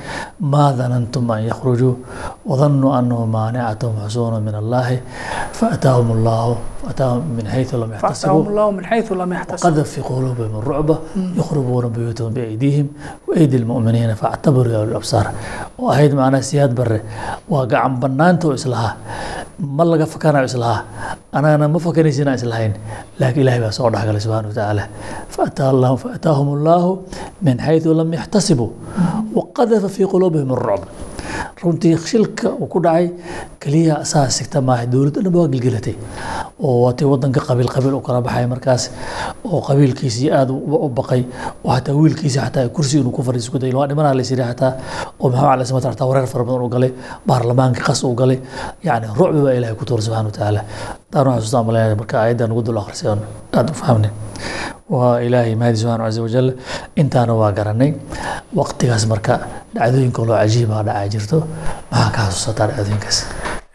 [0.53, 1.95] maa danantum an yakhrujuu
[2.51, 4.97] wadanuu anahu maanicatahum xusuuna min allahi
[5.61, 10.97] faataahum allahu faataahum min xayu lam yaxtasibuqad fi quluubihim rucba
[11.39, 12.87] yukhribuuna buyuutahum biaydiihim
[13.29, 15.27] waaydi lmu'miniina faactabaruu ya ulabsaar
[15.79, 16.99] oo ahayd macnaa siyaad bare
[17.53, 18.93] waa gacan banaanta oo islahaa
[19.79, 20.81] ma laga fakanayo islahaa
[21.39, 22.73] anaana ma fakanaysa inaan islahayn
[23.21, 24.85] laakiin ilahay baa soo dhexgalay subxana watacaala
[26.03, 26.91] faataahum allaahu
[27.47, 28.71] min xayu lam yaxtasibuu
[29.39, 30.85] waqadafa fii quluubihim arucb
[31.63, 33.07] runtii shilka uu ku dhacay
[33.63, 35.95] keliya saa sigta maaha dowladda dhan waa gelgelatay
[36.69, 38.83] oo waatay wadanka qabiil qabiil u kala baxay markaas
[39.45, 41.23] oo qabiilkiisii aad u baqay
[41.65, 44.73] oo xataa wiilkiisii xataa kursi inuu ku fariis ku dayay waa dhimanaa la isiri xataa
[45.21, 46.93] oo maxamed cali smat xataa wareer fara badan u galay
[47.29, 48.39] baarlamaanka qas u galay
[48.89, 50.65] yacni rucbi baa ilaahay ku tuuray subxana wa
[54.91, 56.49] waa ilaahay mahadi subxaana caza wajal
[57.03, 57.91] intaana waa garanay
[58.61, 59.35] waqtigaas marka.
[59.75, 61.39] Dhacdooyinka loo cajiiba dhacaa jirto
[61.91, 63.19] maxaa ka xasuusataa dhacdooyinkaas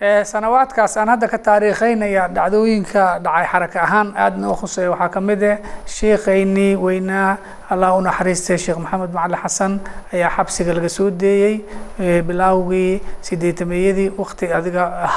[0.08, 5.20] Ee, sanawaadkaas aan hadda ka taariikhaynaya dhacdooyinka dhacay xaraka ahaan aada noo khuseeya waxaa ka
[5.28, 5.56] mid ah
[5.98, 7.38] sheekhaynii weynaa
[7.72, 9.74] allah u naxariistay sheekh maxamed macali xasan
[10.14, 11.56] ayaa xabsiga laga soo deeyey
[12.00, 15.16] ee, bilaawgii sideetameeyadii waqti adiga ah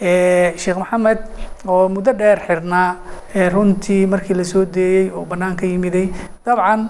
[0.00, 1.18] sheekh maxamed
[1.68, 2.88] oo muddo dheer xirnaa
[3.34, 6.06] ee, runtii markii la soo deeyey oo bannaanka yimiday
[6.46, 6.80] dabcan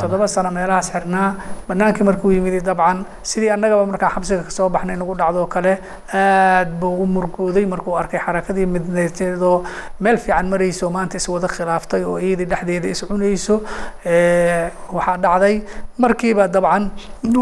[0.00, 1.28] toddoba sano meelahaas xirnaa
[1.68, 5.74] banaankii markuu yimid dabcan sidii annagaba markaa xabsiga ka soo baxnay nagu dhacdoo kale
[6.22, 9.62] aad buu u murgooday markuu arkay xarakadii midneedoo
[10.00, 13.60] meel fiican marayso maanta iswada khilaaftay oo iyadii dhexdeeda is cunayso
[14.06, 15.62] Ee, waxaa dhacday.
[15.98, 16.90] Markiiba dabcan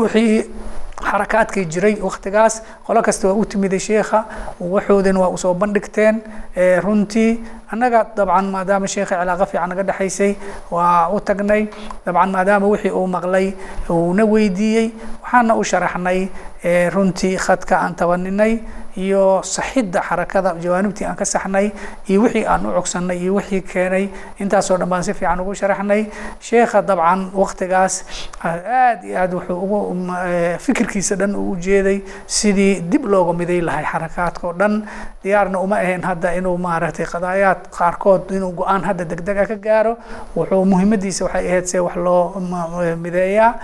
[0.03, 0.45] wixii
[1.09, 2.63] xarakaadkii jiray waqtigaas.
[2.87, 4.25] Qolo kasta waa u timiday sheekha
[4.61, 6.21] waxoodina waa u soo bandhigteen
[6.57, 7.41] Ee, runtii
[7.73, 10.33] annaga dabcan maadaama sheekha cilaaqa fiican naga dhexaysay
[10.71, 11.63] waa u tagnay.
[12.07, 13.53] Dabcan maadaama wixii uu maqlay
[13.91, 14.87] uuna weydiiyey
[15.23, 16.29] waxaana u sharaxnay
[16.95, 18.53] runtii khadka aan tabaninay
[18.97, 21.71] iyo saxidda xarakada jawaanibtii aan ka saxnay
[22.09, 24.09] iyo wixii aan u cogsannay iyo wixii keenay.
[24.41, 26.07] Intaasoo dhan baan si fiican ugu sharaxnay.
[26.41, 27.95] Sheekha dabcan waqtigaas
[28.45, 29.79] aad iyo aad wuxuu ugu
[30.59, 34.83] fikirkiisa dhan uu ujeeday sidii dib looga miday lahay xarakaadka oo dhan.
[35.23, 39.97] Diyaarna uma ahayn hadda inuu maaragtay qadaayaad qaarkood inuu go'aan hadda degdega ka gaaro.
[40.37, 42.35] Wuxuu muhiimadiisa waxay ahayd see wax loo
[43.05, 43.55] mideeyaa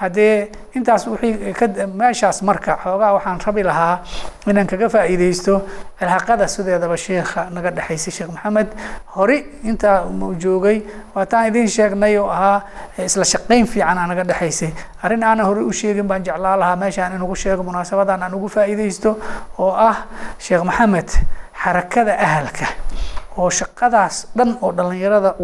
[0.00, 1.66] haddee intaas wixii ka
[2.00, 4.02] meeshaas marka xoogaa waxaan rabi lahaa
[4.50, 5.54] inaan kaga faa'iidaysto
[5.98, 8.68] cilhaqada sideedaba sheekha naga dhexaysay sheekh maxamed.
[9.16, 9.38] Hori
[9.70, 10.02] intaa
[10.42, 10.78] joogay
[11.14, 12.60] waataan idiin sheegnay oo ahaa
[12.98, 14.70] isla shaqayn fiican aa naga dhexaysay.
[15.02, 18.48] Arrin aanan hore u sheegin baan jeclaa lahaa meeshaan in ugu sheego munaasabadan aan ugu
[18.48, 19.10] faa'iidaysto
[19.58, 19.96] oo ah
[20.38, 21.08] sheekh maxamed
[21.62, 22.66] xarakada ahalka
[23.36, 25.34] oo shaqadaas dhan oo dhallinyarada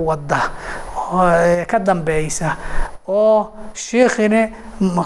[1.34, 2.56] eh, ka dambeysa
[3.08, 5.02] oo sheekhine ma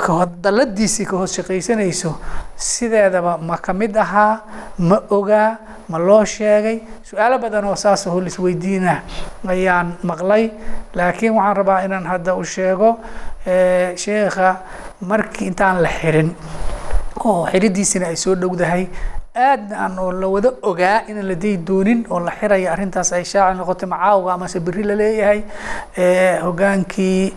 [1.05, 2.11] ka hoos shaqaysanayso
[2.57, 4.40] sideedaba ma ka mid ahaa
[4.79, 5.57] ma ogaa
[5.88, 6.81] ma loo sheegay?
[7.05, 8.94] Su'aalo badan oo saas oo lisweydiina
[9.49, 10.51] ayaan maqlay
[10.94, 13.01] laakiin waxaan rabaa inaan hadda u sheego
[13.97, 14.57] sheekha
[15.01, 16.31] markii intaan la xirin
[17.25, 18.88] oo xiridiisina ay soo dhowdahay
[19.35, 23.25] aadna aan oo la wada ogaa inaan la dayi doonin oo la xiraya arrintaas ay
[23.25, 25.40] shaaci noqotay macaawga amase berri la leeyahay
[25.97, 27.35] Eh, hogaankii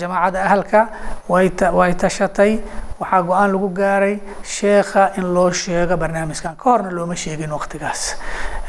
[0.00, 0.80] jamaacadda ahalka
[1.28, 2.60] way ta- way tashatay.
[3.00, 6.56] Waxaa go'aan lagu gaaray sheekha in loo sheego barnaamijkan.
[6.56, 8.16] Ka horna looma sheegin waqtigaas.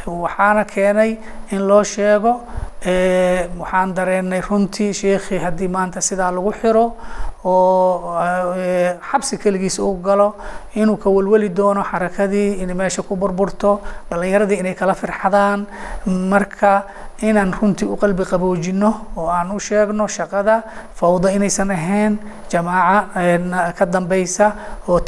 [0.05, 1.17] Waxaana keenay
[1.51, 2.41] in loo sheego
[2.83, 6.95] waxaan dareenay runtii sheekhii haddii maanta sidaa lagu xiro
[7.43, 8.15] oo
[9.11, 10.35] xabsi keligiis uu galo
[10.75, 15.67] inuu ka welweli doono xarakadii inay meesha ku burburto dhalinyaradii inay kala firxadaan.
[16.05, 16.83] Marka
[17.21, 20.63] inaan runtii u qalbi qaboojino oo aan u sheegno shaqada
[20.95, 22.17] fawda inaysan ahayn
[22.49, 24.51] jamaaca ka dambeysa
[24.87, 24.99] oo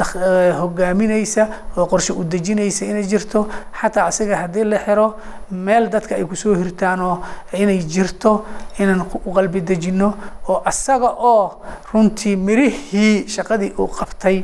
[0.60, 3.48] hogaamineysa oo qorshe u dejinaysa inay jirto.
[3.82, 5.16] Xataa asiga haddii la xiro
[5.52, 7.22] meel dadka ay ku soo hirtaan oo
[7.62, 8.32] inay jirto
[8.80, 10.10] inaan u qalbi dejino
[10.50, 11.62] oo asaga oo
[11.94, 14.38] runtii mirihii shaqadii uu qabtay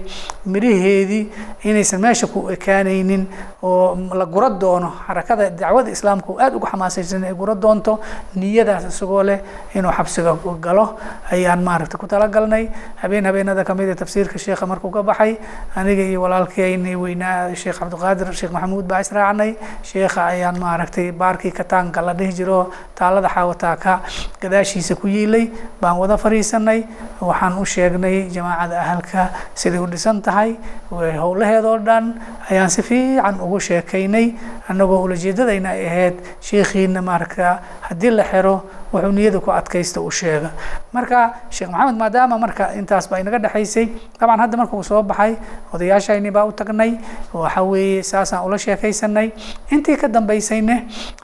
[0.45, 1.23] miraheedii
[1.63, 3.27] inaysan meesha ku ekaanaynin
[3.63, 7.99] oo la gura doono xarakada dacwada islaamka uu aada uga xamaasaysan ay gura doonto
[8.35, 9.39] niyadaas isagoo leh
[9.75, 10.85] inuu xabsiga galo
[11.31, 12.69] ayaan maaragta ku talagalnay.
[13.01, 15.37] Habeen habeenada ka mid a tafsiirka sheekha markuu ka baxay
[15.75, 19.51] aniga iyo walaalkeyni weynaa sheekh cabdiqaadir sheekh maxamuud baa israacnay
[19.83, 22.69] sheekha ayaan maaragtay baarkii kataanka la dhihi jiro
[23.07, 23.93] taalada xaawataaka
[24.41, 25.47] gadaashiisa ku yiilay
[25.81, 26.83] baan wada fariisanay
[27.21, 29.21] waxaan u sheegnay jamaacada ahalka
[29.55, 30.51] siday u dhisan tahay
[30.91, 32.05] howlaheedoo dhan
[32.51, 34.25] ayaan si fiican ugu sheekaynay
[34.69, 36.15] annagoo ulajeedadayna ay ahayd
[36.49, 38.55] sheekhiina maaragta haddii la xiro
[38.93, 40.49] wuxuu niyada ku adkaysta u sheega
[40.95, 41.19] marka
[41.55, 43.85] sheekh maxamed maadaama marka intaas baa inaga dhexaysay
[44.19, 45.33] dabcan hadda marka soo baxay
[45.73, 46.91] odayaashayni baa u tagnay
[47.33, 49.27] waxa weeye saasaan ula sheekaysanay
[49.75, 50.75] intii ka dambaysayne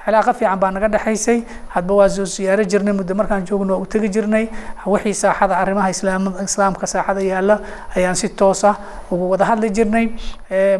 [0.05, 1.37] xilaaqa fiican baa naga dhexaysay
[1.75, 4.45] hadba waa soo siyaaro jirnay muddo markaan joogno waa u tegi jirnay.
[4.85, 7.55] Wixii saaxada arrimaha islaam islaamka saaxada yaalla
[7.95, 8.75] ayaan si toosa
[9.11, 10.05] ugu wada hadli jirnay.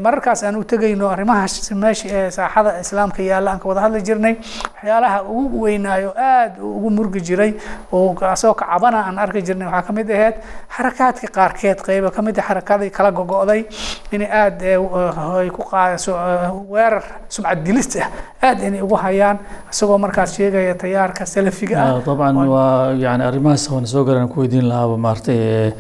[0.06, 1.48] Mararkaas aan u tegayno arrimaha
[1.84, 4.34] meesha saaxada islaamka yaalla aan ka wada hadli jirnay.
[4.76, 7.52] Waxyaalaha ugu weynaayo aad ugu murgi jiray
[7.92, 9.68] oo asagoo kacabana aan arki jirnay.
[9.68, 10.36] Waxaa ka mid ahayd
[10.76, 13.66] xarakaadka qaarkeed qeyba ka mid ah a xarakadii kala gogo'day
[14.12, 18.10] inay aada eh, eh, ku eh, weerar sumcad dilist ah
[18.42, 19.40] aada inay ugu hayaan.
[19.72, 21.88] Isagoo markaas sheegaya tayaarka salafiga ah.
[21.96, 22.02] ah.
[22.06, 25.74] Dabcan waa yani arrimahaas waan soo garan ku weydiin lahaaba maaratay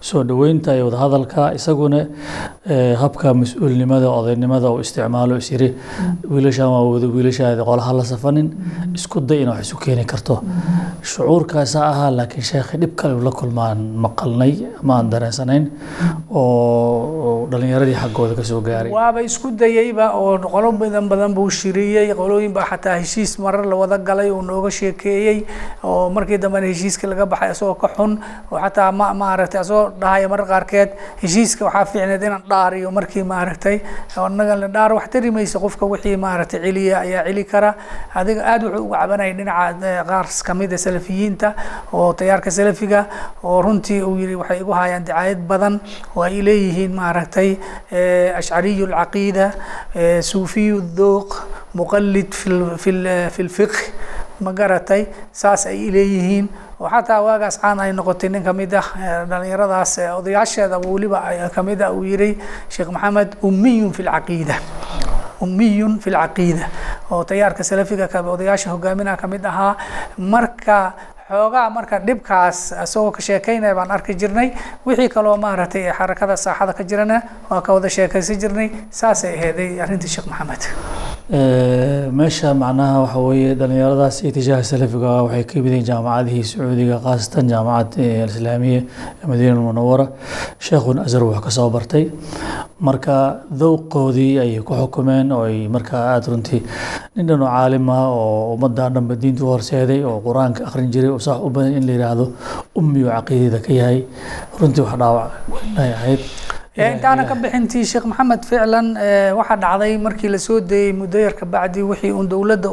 [0.00, 1.52] soo dhaweynta iyo wadahadalka.
[1.54, 2.06] Isaguna
[3.02, 6.16] habka mas'uulnimada odaynimada uu isticmaalo is yiri mm.
[6.32, 8.94] wiilashaan waa wada wiilashaadi qolaha la safanin mm.
[8.94, 10.39] isku day inaa wax isu keeni karto
[11.12, 15.64] shucuurkaasaa ahaa laakiin sheekhi dhib kale la kulmaan maqalnay ama aan dareensanayn
[16.40, 18.90] oo dhalinyaradii xaggooda ka gaaray.
[18.92, 23.98] Waaba isku dayeyba oo qolo badan badan buu shiriyey qolooyin xataa heshiis marar la wada
[23.98, 25.38] galay uu nooga sheekeeyey
[25.84, 28.12] oo markii dambena heshiiska laga baxay isagoo ka xun
[28.52, 30.90] oo xataa ma maaragtay isagoo dhahaya marar qaarkeed
[31.22, 33.76] heshiiska waxaa fiicneed inaan dhaariyo markii maaragtay
[34.38, 37.70] naga la dhaar wax tari maysa qofka wixii maaragtay celiya ayaa celi kara.
[38.14, 41.48] Adiga aada wuxuu uga cabanayay dhinaca qaar ka mid a salafiyiinta
[41.92, 43.00] oo tayaarka salafiga
[43.44, 45.74] oo runtii uu yiri waxay igu hayaan dicaayad badan
[46.16, 47.50] oo ay leeyihiin maaragtay
[48.40, 49.46] ashcariyu alcaqiida
[50.30, 51.30] suufiyu dhuuq
[51.74, 52.50] muqallid fi
[53.34, 53.78] fi lfiqh
[54.40, 55.02] ma garatay?
[55.32, 56.46] Saas ay leeyihiin.
[56.80, 58.86] Oo xataa waagaas caan ay noqotay nin ka mid ah
[59.28, 61.20] dhalinyaradaas odayaasheeda weliba
[61.54, 62.30] ka mid ah uu yihi
[62.72, 64.56] sheekh maxamed ummiyun fi lcaqiida
[65.44, 66.66] ummiyun fi lcaqiida
[67.12, 69.72] oo tayaarka salafiga odayaasha hogaaminaha ka mid ahaa
[70.34, 70.78] marka
[71.30, 74.48] xoogaa marka dhibkaas isagoo ka sheekeynaya baan arki jirnay.
[74.86, 77.18] Wixii kaloo maaragtay xarakada saaxada ka jirana
[77.50, 78.68] waa ka wada sheekaysan jirnay.
[78.90, 80.62] Saasay aheeday arrintii sheekh maxamed.
[82.18, 88.80] Meesha macnaha waxa weeye dhalinyaradaas itijaaha salafiga waxay ka yimid jaamacadihii sacuudiga khaasatan jaamacad alislaamiya
[89.22, 90.06] ee madiina almunawara
[90.58, 92.04] sheekhun azar wax ka soo bartay.
[92.80, 93.16] Marka
[93.60, 96.60] dowqoodii ayay ku xukumeen oo ay markaa aada runtii
[97.16, 101.10] nin dhan oo caalim ah oo ummadda dhanba diinta u horseeday oo qur'aanka akhrin jiray
[101.26, 102.24] sax u badan in la yidhaahdo
[102.78, 103.98] ummi oo caqiidada ka yahay.
[104.60, 106.20] Runtii wax dhaawac weyn ahayd.
[106.80, 108.86] Intaana ka bixintii sheekh maxamed ficlan
[109.38, 112.70] waxaa dhacday markii la soo dayey muddo yar kabacdi wixii uun dowladda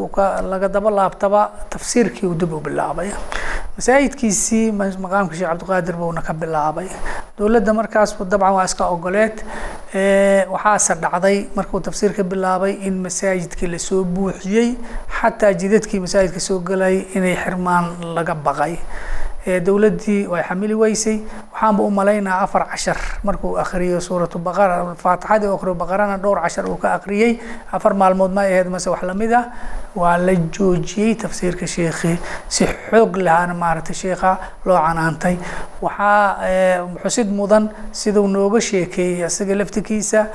[0.51, 1.41] laga daba laabtaba
[1.73, 3.09] tafsiirkii uu dib u bilaabay.
[3.77, 4.71] Masaajidkiisii
[5.03, 6.87] maqaamka sheekh cabdiqaadir buuna ka bilaabay.
[7.37, 9.35] Dowladda markaas dabcan waa iska ogoleed
[9.95, 14.75] waxaase dhacday markuu tafsiirka bilaabay in masaajidkii la soo buuxiyey
[15.19, 18.75] xataa jidadkii masaajidka soo galay inay xirmaan laga baqay
[19.47, 21.21] dowladdii way xamili weysay.
[21.53, 22.97] Waxaanba u malaynaa afar cashar.
[23.23, 27.39] Markuu akriyo suuratu baqara faatixadii akriyo baqarana dhowr cashar uu ka akhriyey
[27.71, 29.45] afar maalmood ma ahayd mase wax la mid ah.
[29.95, 32.17] Waa la joojiyey tafsiirka sheekhi
[32.49, 35.37] si xoog lahaana maaragtay sheekha loo canaantay.
[35.81, 40.27] Waxaa xusid mudan siduu nooga sheekeeyey isaga laftikiisa.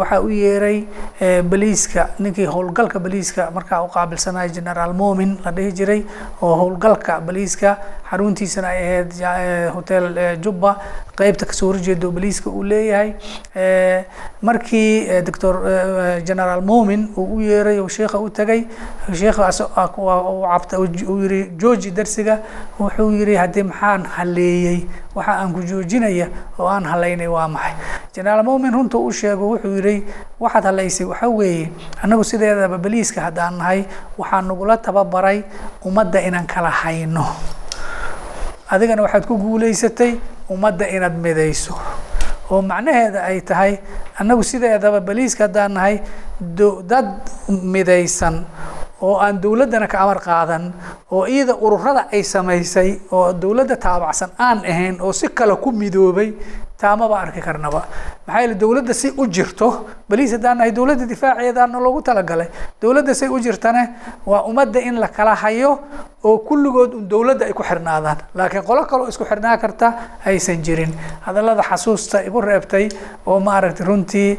[0.00, 0.84] Waxaa u yeeray
[1.42, 6.02] baliiska ninkii howlgalka baliiska markaa u qaabilsanaya generaal momin la dhihi jiray
[6.42, 7.76] oo howlgalka baliiska
[8.10, 10.76] xaruntii xaruntiisana ay ahayd hotel jubba.
[11.16, 13.12] Qeybta ka soo horjeeda oo boliiska uu leeyahay
[14.42, 15.60] markii doctor
[16.24, 18.64] generaal momin uu u yeeray oo sheekha u tagay
[19.12, 19.60] sheekhaas
[19.98, 22.38] uu yiri jooji darsiga
[22.78, 27.74] wuxuu yiri haddii maxaan haleeyey waxa aan ku joojinaya oo aan halaynay waa maxay.
[28.14, 30.04] Generaal momin runta u sheego wuxuu yiri
[30.40, 31.68] waxaad halaysay waxa weeye
[32.02, 33.84] annagu sideedaba boliiska haddaan nahay
[34.18, 35.42] waxaa nagula tababaray
[35.84, 37.26] ummadda inaan kala hayno
[38.70, 40.12] adigana waxaad ku guulaysatay
[40.50, 41.74] ummadda inaad midayso.
[42.50, 43.72] Oo macnaheeda ay tahay
[44.20, 45.96] annagu sideedaba boliiska haddaan nahay
[46.90, 47.08] dad
[47.74, 48.42] midaysan
[49.02, 50.64] oo aan dowladdana ka amar qaadan
[51.14, 56.34] oo iyada ururada ay samaysay oo dowladda taabacsan aan ahayn oo si kale ku midoobay
[56.80, 57.80] taamaba arki karnaba.
[58.26, 59.68] Maxaa yeele dowladda si u jirto
[60.08, 62.48] baliis haddaan nahay dowladda difaaceedaana loogu talagalay.
[62.82, 63.82] Dowladda say u jirtane
[64.26, 65.78] waa ummadda in la kala hayo
[66.24, 68.16] oo kulligood un dowladda ay ku xirnaadaan.
[68.34, 69.88] Laakiin qolo kaloo isku xirnaa karta
[70.26, 70.92] aysan jirin.
[71.26, 72.88] Hadallada xasuusta igu reebtay
[73.26, 74.38] oo maaragtay runtii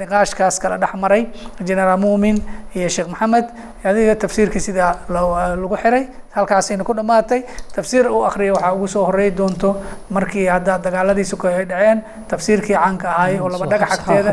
[0.00, 1.22] niqaashkaas kala dhex maray
[1.64, 2.42] generaal muumin
[2.74, 3.46] iyo sheekh maxamed
[3.90, 6.04] adiga tafsiirkii sidaa lagu xiray
[6.36, 7.40] halkaasayna ku dhammaatay
[7.76, 9.70] tafsiir uu akriya waxaa ugu soo horey doonto
[10.16, 11.98] markii hadda dagaaladii suka ay dhaceen
[12.32, 14.30] tafsiirkii caanka ahay oo laba dhagax agteeda.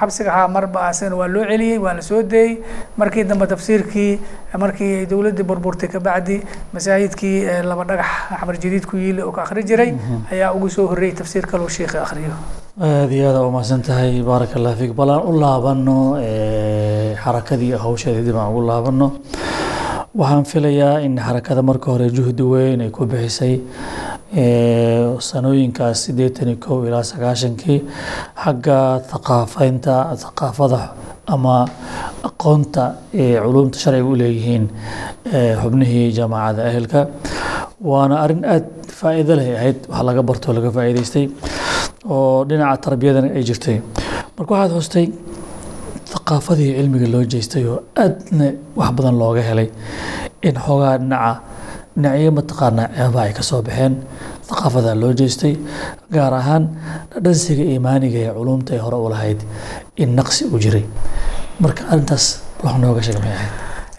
[0.00, 2.52] xabsiga haa marba asagana waa loo celiyey waa la soo deeyey
[3.00, 4.10] markii dambe tafsiirkii
[4.64, 6.36] markii ay dowladdii burburtay kabacdi
[6.74, 7.36] masaajidkii
[7.70, 9.90] laba dhagax xamar jadiid ku yiili oo ka akhri jiray
[10.32, 12.34] ayaa ugu soo horreeyey tafsiir kaloo sheekha akhriyo
[12.80, 14.94] aada iyo aada umahadsan tahay baaraka allah fiik.
[14.96, 15.98] Bal aan u laabano
[17.22, 19.08] xarakadii hawsheedii dib aan ugu laabano
[20.20, 23.60] waxaan filayaa in xarakada marka hore juhdi weyn ay ku bixisay
[25.28, 27.78] sanooyinkaas siddeetan iyo kow ilaa sagaashankii.
[28.44, 28.78] Xagga
[29.12, 29.94] thaqaafaynta
[30.24, 30.80] thaqaafada
[31.34, 31.66] ama
[32.28, 33.36] aqoonta ee
[33.82, 34.64] sharciga u leeyihiin
[35.62, 37.00] xubnihii jaamacada ehelka.
[37.90, 38.66] Waana arrin aada
[38.98, 41.24] faa'iido leh ahayd wax laga barto laga faa'iidaystay
[42.04, 43.76] oo dhinaca tarbiyadana ay jirtay.
[44.36, 45.06] Marka waxaad hoostay
[46.12, 48.46] thaqaafadii cilmiga loo jeestay oo aadna
[48.76, 49.68] wax badan looga helay
[50.48, 51.32] in xoogaa dhinaca
[51.96, 53.94] dhinacyo mataqaanaa ceebaha ay ka soo baxeen.
[54.48, 55.54] Thaqaafadaa loo jeestay
[56.14, 56.64] gaar ahaan
[57.12, 59.40] dhadhansiga iimaaniga ee culumta ay hore u lahayd
[60.02, 60.84] in naqsi u jiray.
[61.62, 62.24] Marka arrintaas
[62.64, 63.52] wax nooga sheega may ahayd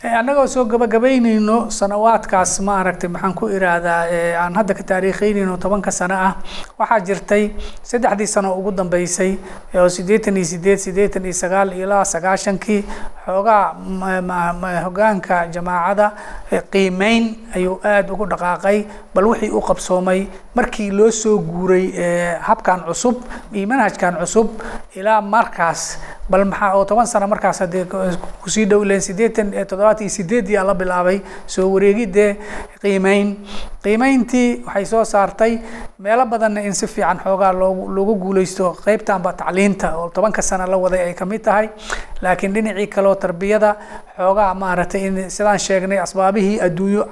[0.03, 4.03] annagoo soo gabagabaynayno sanawaadkaas ma aragtay maxaan ku iraahdaa
[4.43, 6.33] aan hadda ka taariikhaynayno tobanka sano ah
[6.77, 7.43] waxaa jirtay
[7.83, 9.37] saddexdii sano ugu dambeysay
[9.79, 12.83] oo siddeetan iyo sideed siddeetan iyo sagaal ilaa sagaashankii
[13.25, 13.75] xoogaa
[14.83, 16.11] hogaanka jamaacada
[16.71, 18.83] qiimeyn ayuu aada ugu dhaqaaqay
[19.15, 21.87] bal wixii u qabsoomay markii loo soo guuray
[22.41, 23.23] habkan cusub
[23.53, 24.49] iyo manhajkan cusub
[24.95, 25.97] ilaa markaas
[26.29, 27.85] bal maxaa oo toban sano markaas haddee
[28.41, 29.53] ku sii dhow leen siddeetan
[29.93, 31.21] toddobaatan iyo sideedii la bilaabay.
[31.47, 32.37] Soo wareegidee
[32.81, 33.37] qiimeyn.
[33.83, 35.59] Qiimeyntii waxay soo saartay
[35.99, 40.77] meelo badanna in si fiican xoogaa loogu loogu guuleysto qeybtanba tacliinta oo tobanka sano la
[40.77, 41.69] waday ay ka mid tahay.
[42.21, 43.75] Laakiin dhinacii kaleo tarbiyada
[44.17, 47.03] xoogaa maaragtay in sidaan sheegnay asbaabihii adduunyo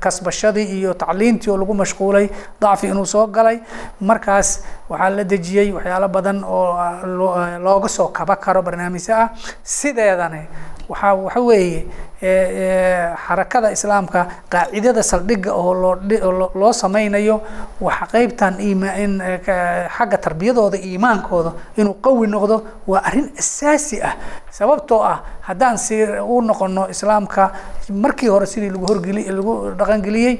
[0.00, 2.28] kasbashadii iyo tacliintii oo lagu mashquulay
[2.60, 3.60] dacfi inuu soo galay.
[4.00, 6.76] Markaas waxaa la dejiyey waxyaalo badan oo
[7.64, 9.28] looga soo kaba karo barnaamijyo ah.
[9.62, 10.42] Sideedane
[10.88, 11.80] waxaa waxa weeye
[13.26, 14.20] xarakada islaamka
[14.52, 17.36] qaacidada saldhigga oo loo loo sameynayo
[17.80, 19.12] waxa qeybtan in
[19.96, 24.14] xagga tarbiyadooda iimaankooda inuu qawi noqdo waa arrin asaasi ah.
[24.50, 25.18] Sababtoo ah
[25.48, 27.50] haddaan si u noqono islaamka
[28.04, 30.34] markii hore sidii lagu horgeli lagu dhaqangeliyey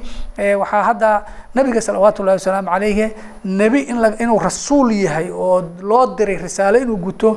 [0.63, 1.11] waxaa hadda
[1.55, 3.07] nabiga salawaatu ullahi wasalaamu calayhi
[3.45, 7.31] nebi in inuu rasuul yahay oo loo diray risaalo inuu guto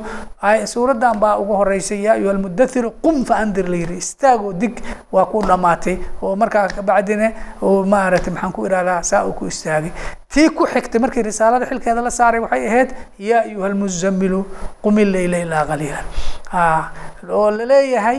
[0.72, 4.74] suuraddan baa ugu horeysay yaa ayuha almudathiru qum fa andir la yiri istaagoo dig
[5.12, 9.90] waa ku dhammaatay oo markaa kabacdina oo maaragtay maxaan ku ihahdaa saa uu ku istaagay
[10.36, 12.90] tii ku xigtay markii risaalada xilkeeda la saaray waxay ahayd
[13.28, 14.40] yaa ayuha almuzamilu
[14.84, 16.00] qum ileyla ilaa qaliila
[17.40, 18.18] oo la leeyahay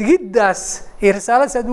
[0.00, 0.62] digiddaas
[1.02, 1.68] iyo risaaladaas aad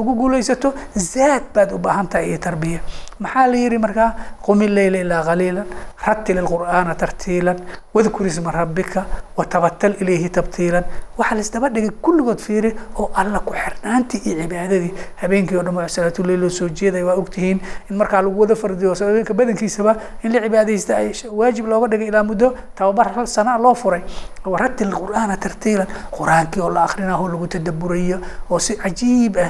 [0.00, 0.68] ugu guuleysato
[1.12, 2.80] zaad baad u baahan tahay iyo tarbiya
[3.20, 4.10] maxaa la yihi markaa
[4.44, 5.62] qum ileyla ilaa qaliila
[6.06, 7.58] ratil ilqur'aana tartiilan
[7.94, 9.04] wadkur isma rabbika
[9.36, 10.84] watabatal ilayhi tabtiilan.
[11.18, 14.92] Waxaa la isdaba dhigay kulligood fiiri oo alla ku xirnaantii iyo cibaadadii.
[15.22, 17.60] Habeenkii o dhan waa salaatuleyl loo soo jeedaya waa ogtihiin
[17.90, 22.22] in markaa lagu wada fardiyo habeenka badankiisaba in la cibaadaysta ay waajib looga dhigay ilaa
[22.24, 24.02] muddo tababar hal sana loo furay.
[24.44, 25.86] Waratil qur'aana tartiilan
[26.16, 28.18] qur'aankii oo la akrinaa oo lagu tadaburayo
[28.50, 29.48] oo si cajiib ah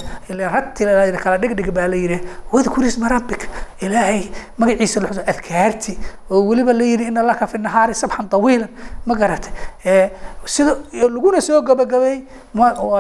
[0.55, 0.89] ratil
[1.23, 2.19] kala dhigdhig baa la yidhi
[2.53, 3.47] wadkur isma rabbika
[3.81, 5.99] ilaahay magaciisa la xuso adkaarti
[6.31, 8.69] oo weliba la yidhi ina laka fi nahaari sabxan tawiilan.
[9.07, 9.53] Ma garatay
[10.45, 12.23] sida laguna soo gabagabay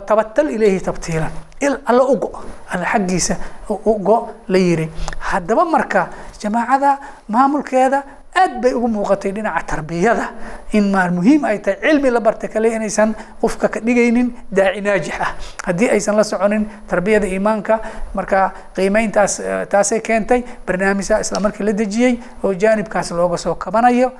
[0.07, 1.31] tabatal ilayhi tabtiilan.
[1.61, 2.31] Il alla ugo
[2.69, 3.37] alla xaggiisa
[3.69, 6.09] ugo la yiri haddaba marka
[6.41, 6.99] jamaacada
[7.29, 8.03] maamulkeeda
[8.43, 10.27] aad bay ugu muuqatay dhinaca tarbiyada.
[10.73, 15.17] In maar muhiim ay tahay cilmi la barta kale inaysan qofka ka dhigaynin daaci naajix
[15.21, 15.33] ah.
[15.67, 17.81] Haddii aysan la soconin tarbiyada iimaanka
[18.15, 24.13] marka qiimeyntaas taasay keentay barnaamijka isla markii la dejiyey oo jaanibkaas looga soo kabanayo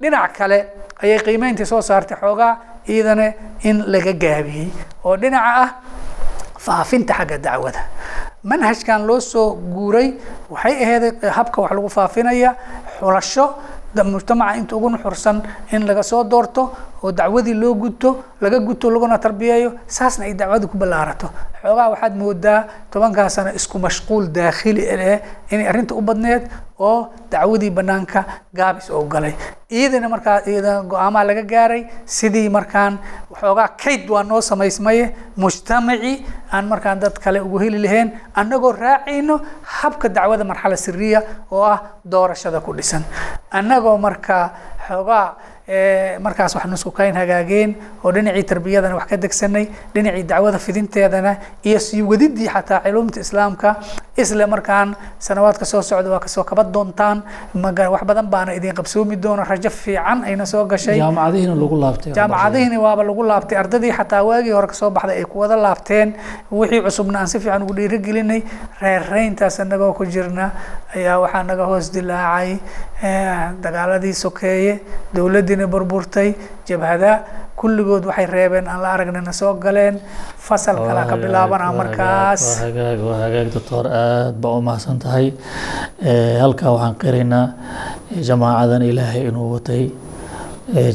[0.00, 0.58] dhinac kale
[1.02, 2.52] ayay qiimeyntii soo saartay xoogaa
[2.88, 3.32] iyadana
[3.62, 4.68] in laga gaabiyey.
[5.04, 5.70] Oo dhinaca ah
[6.66, 7.80] faafinta xagga dacwada
[8.50, 10.08] manhajkan loo soo guuray
[10.50, 11.04] waxay ahayd
[11.36, 12.50] habka wax lagu faafinaya
[12.98, 13.46] xulasho
[14.12, 15.36] mujtamaca inta ugu nuxursan
[15.72, 16.62] in laga soo doorto
[17.02, 21.26] oo dacwadii loo gudto laga guto laguna tarbiyeeyo saasna ay dacwadu ku ballaarato.
[21.62, 22.60] Xoogaa waxaad moodaa
[22.92, 25.20] tobankaa sano isku mashquul daakhili eh
[25.50, 26.42] inay arrinta u badneed
[26.78, 28.24] oo dacwadii banaanka
[28.54, 29.34] gaabis oo galay.
[29.70, 32.98] Iyadana markaa iyada go'aamaha laga gaaray sidii markaan
[33.30, 35.04] waxoogaa kayd waa noo samaysmaye
[35.36, 36.12] mujtamaci
[36.52, 39.40] aan markaan dad kale ugu heli lahayn annagoo raacayno
[39.80, 43.02] habka dacwada marxala siriya oo ah doorashada ku dhisan.
[43.50, 44.44] Annagoo markaa
[44.88, 45.34] xoogaa
[46.22, 51.78] markaas wax nusku kayn hagaageen oo dhinacii tarbiyadana wax ka degsanay dhinacii dacwada fidinteedana iyo
[51.78, 53.76] sii wadidii xataa culumta islaamka
[54.16, 57.22] isla markaan sanawaadka soo socda waa ka soo kaba doontaan.
[57.92, 60.98] Wax badan baana idin qabsoomi doona rajo fiican ayna soo gashay.
[60.98, 63.58] Jaamacadihiina lagu laabtay jaamacadihiina waaba lagu laabtay.
[63.58, 66.14] Ardadii xataa waagii hore ka soo baxday ay kuwada laabteen.
[66.50, 68.42] Wixii cusubna aan si fiican ugu dhiirigelinay.
[68.80, 70.50] Reerreyntaas anagoo ku jirna
[70.94, 72.56] ayaa waxaa naga hoos dilaacay
[73.02, 74.80] dagaaladii sokeeye
[75.14, 76.34] dowladdiina burburtay
[76.68, 77.24] jabhada
[77.56, 80.00] kulligood waxay reebeen aan la aragnina soo galeen
[80.38, 82.60] fasal kala ka bilaabana markaas.
[82.64, 85.32] hagaag waa hagaag doctor aad baa u mahadsan tahay.
[86.40, 87.46] Halkaa waxaan qiraynaa
[88.28, 89.92] jamaacadan ilaahay inuu watay.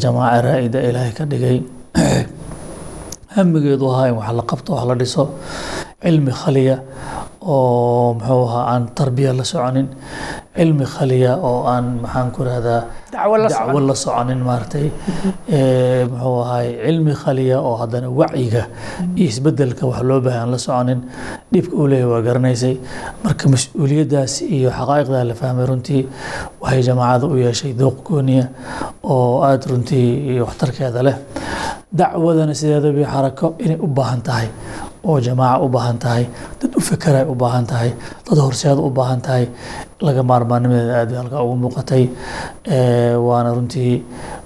[0.04, 1.58] Jamaaca raa-ida ilaahay ka dhigay.
[3.36, 5.24] Hamigeedu ahaa in wax la qabto wax la dhiso
[6.04, 6.78] cilmi khaliya
[7.42, 9.88] oo muxuu ahaa aan tarbiya la soconin.
[10.58, 12.82] Cilmi khaliya oo aan maxaan ku rahdaa
[13.14, 14.88] dacwo la soconin maaragtay
[16.12, 18.64] muxuu ahaay cilmi khaliya oo haddana wacyiga
[19.16, 21.00] iyo isbeddelka wax loo baahay aan la soconin.
[21.54, 22.76] Dhibka uu leeyahay waa garanaysay.
[23.24, 26.02] Marka mas'uuliyaddaas iyo xaqaa'iqdaa la fahmay runtii
[26.62, 28.46] waxay jamaacada u yeeshay dooq gooniya
[29.04, 31.18] oo aada runtii waxtarkeeda leh.
[32.00, 34.48] Dacwadana sideedaba xarako inay u baahan tahay
[35.10, 36.24] oo jamaaca u baahan tahay
[36.62, 37.90] dad u fekeray u baahan tahay
[38.28, 39.46] dad horseeda u baahan tahay
[40.08, 42.04] laga maarmaanimadeeda aad halkaa ugu muuqatay
[43.28, 43.94] waana runtii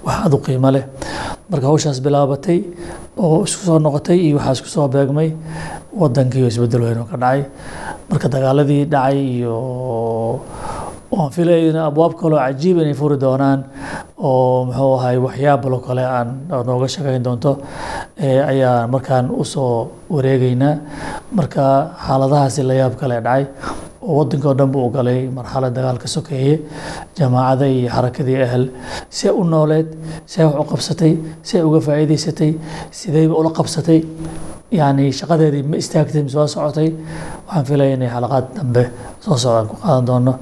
[0.06, 0.84] wax aad u qiimo leh.
[1.50, 2.60] Marka hawshaas bilaabatay
[3.24, 5.30] oo isku soo noqotay iyo waxaa isku soo beegmay
[6.02, 7.42] wadankiiyo isbeddel weyn oo ka dhacay.
[8.10, 9.56] Marka dagaaladii dhacay iyo
[11.12, 13.60] waan filayna abwaab kaloo cajiib inay furi doonaan
[14.30, 16.30] oo muxuu ahay waxyaabalo kale aan
[16.68, 17.52] nooga shaqayn doonto
[18.52, 20.74] ayaa markaan u soo wareegeynaa
[21.38, 21.64] marka
[22.08, 23.44] xaaladahaasi la yaab kale dhacay
[24.08, 26.56] oo waddanka oo dhan buu galay marxalad dagaalka sokeeye
[27.18, 28.64] jamaacada iyo xarakadii ahl
[29.18, 29.88] see u nooleed
[30.32, 31.14] see wax u qabsatay
[31.50, 32.52] see uga faa'iidaysatay
[33.00, 34.02] sideyba ula qabsatay.
[34.80, 36.90] Yani shaqadeedii ma istaagtay mise waa socotay.
[37.48, 38.84] Waxaan filaya inay xalaqaad dambe
[39.26, 40.34] soo socdaan ku qaadan doono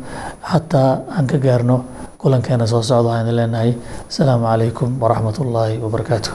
[0.51, 1.77] xataa aan ka gaarno
[2.21, 3.71] kulankeena soo socda waxaan leenahay
[4.09, 6.33] asalaamu calaykum waraxmat ullaahi wabarakaatuh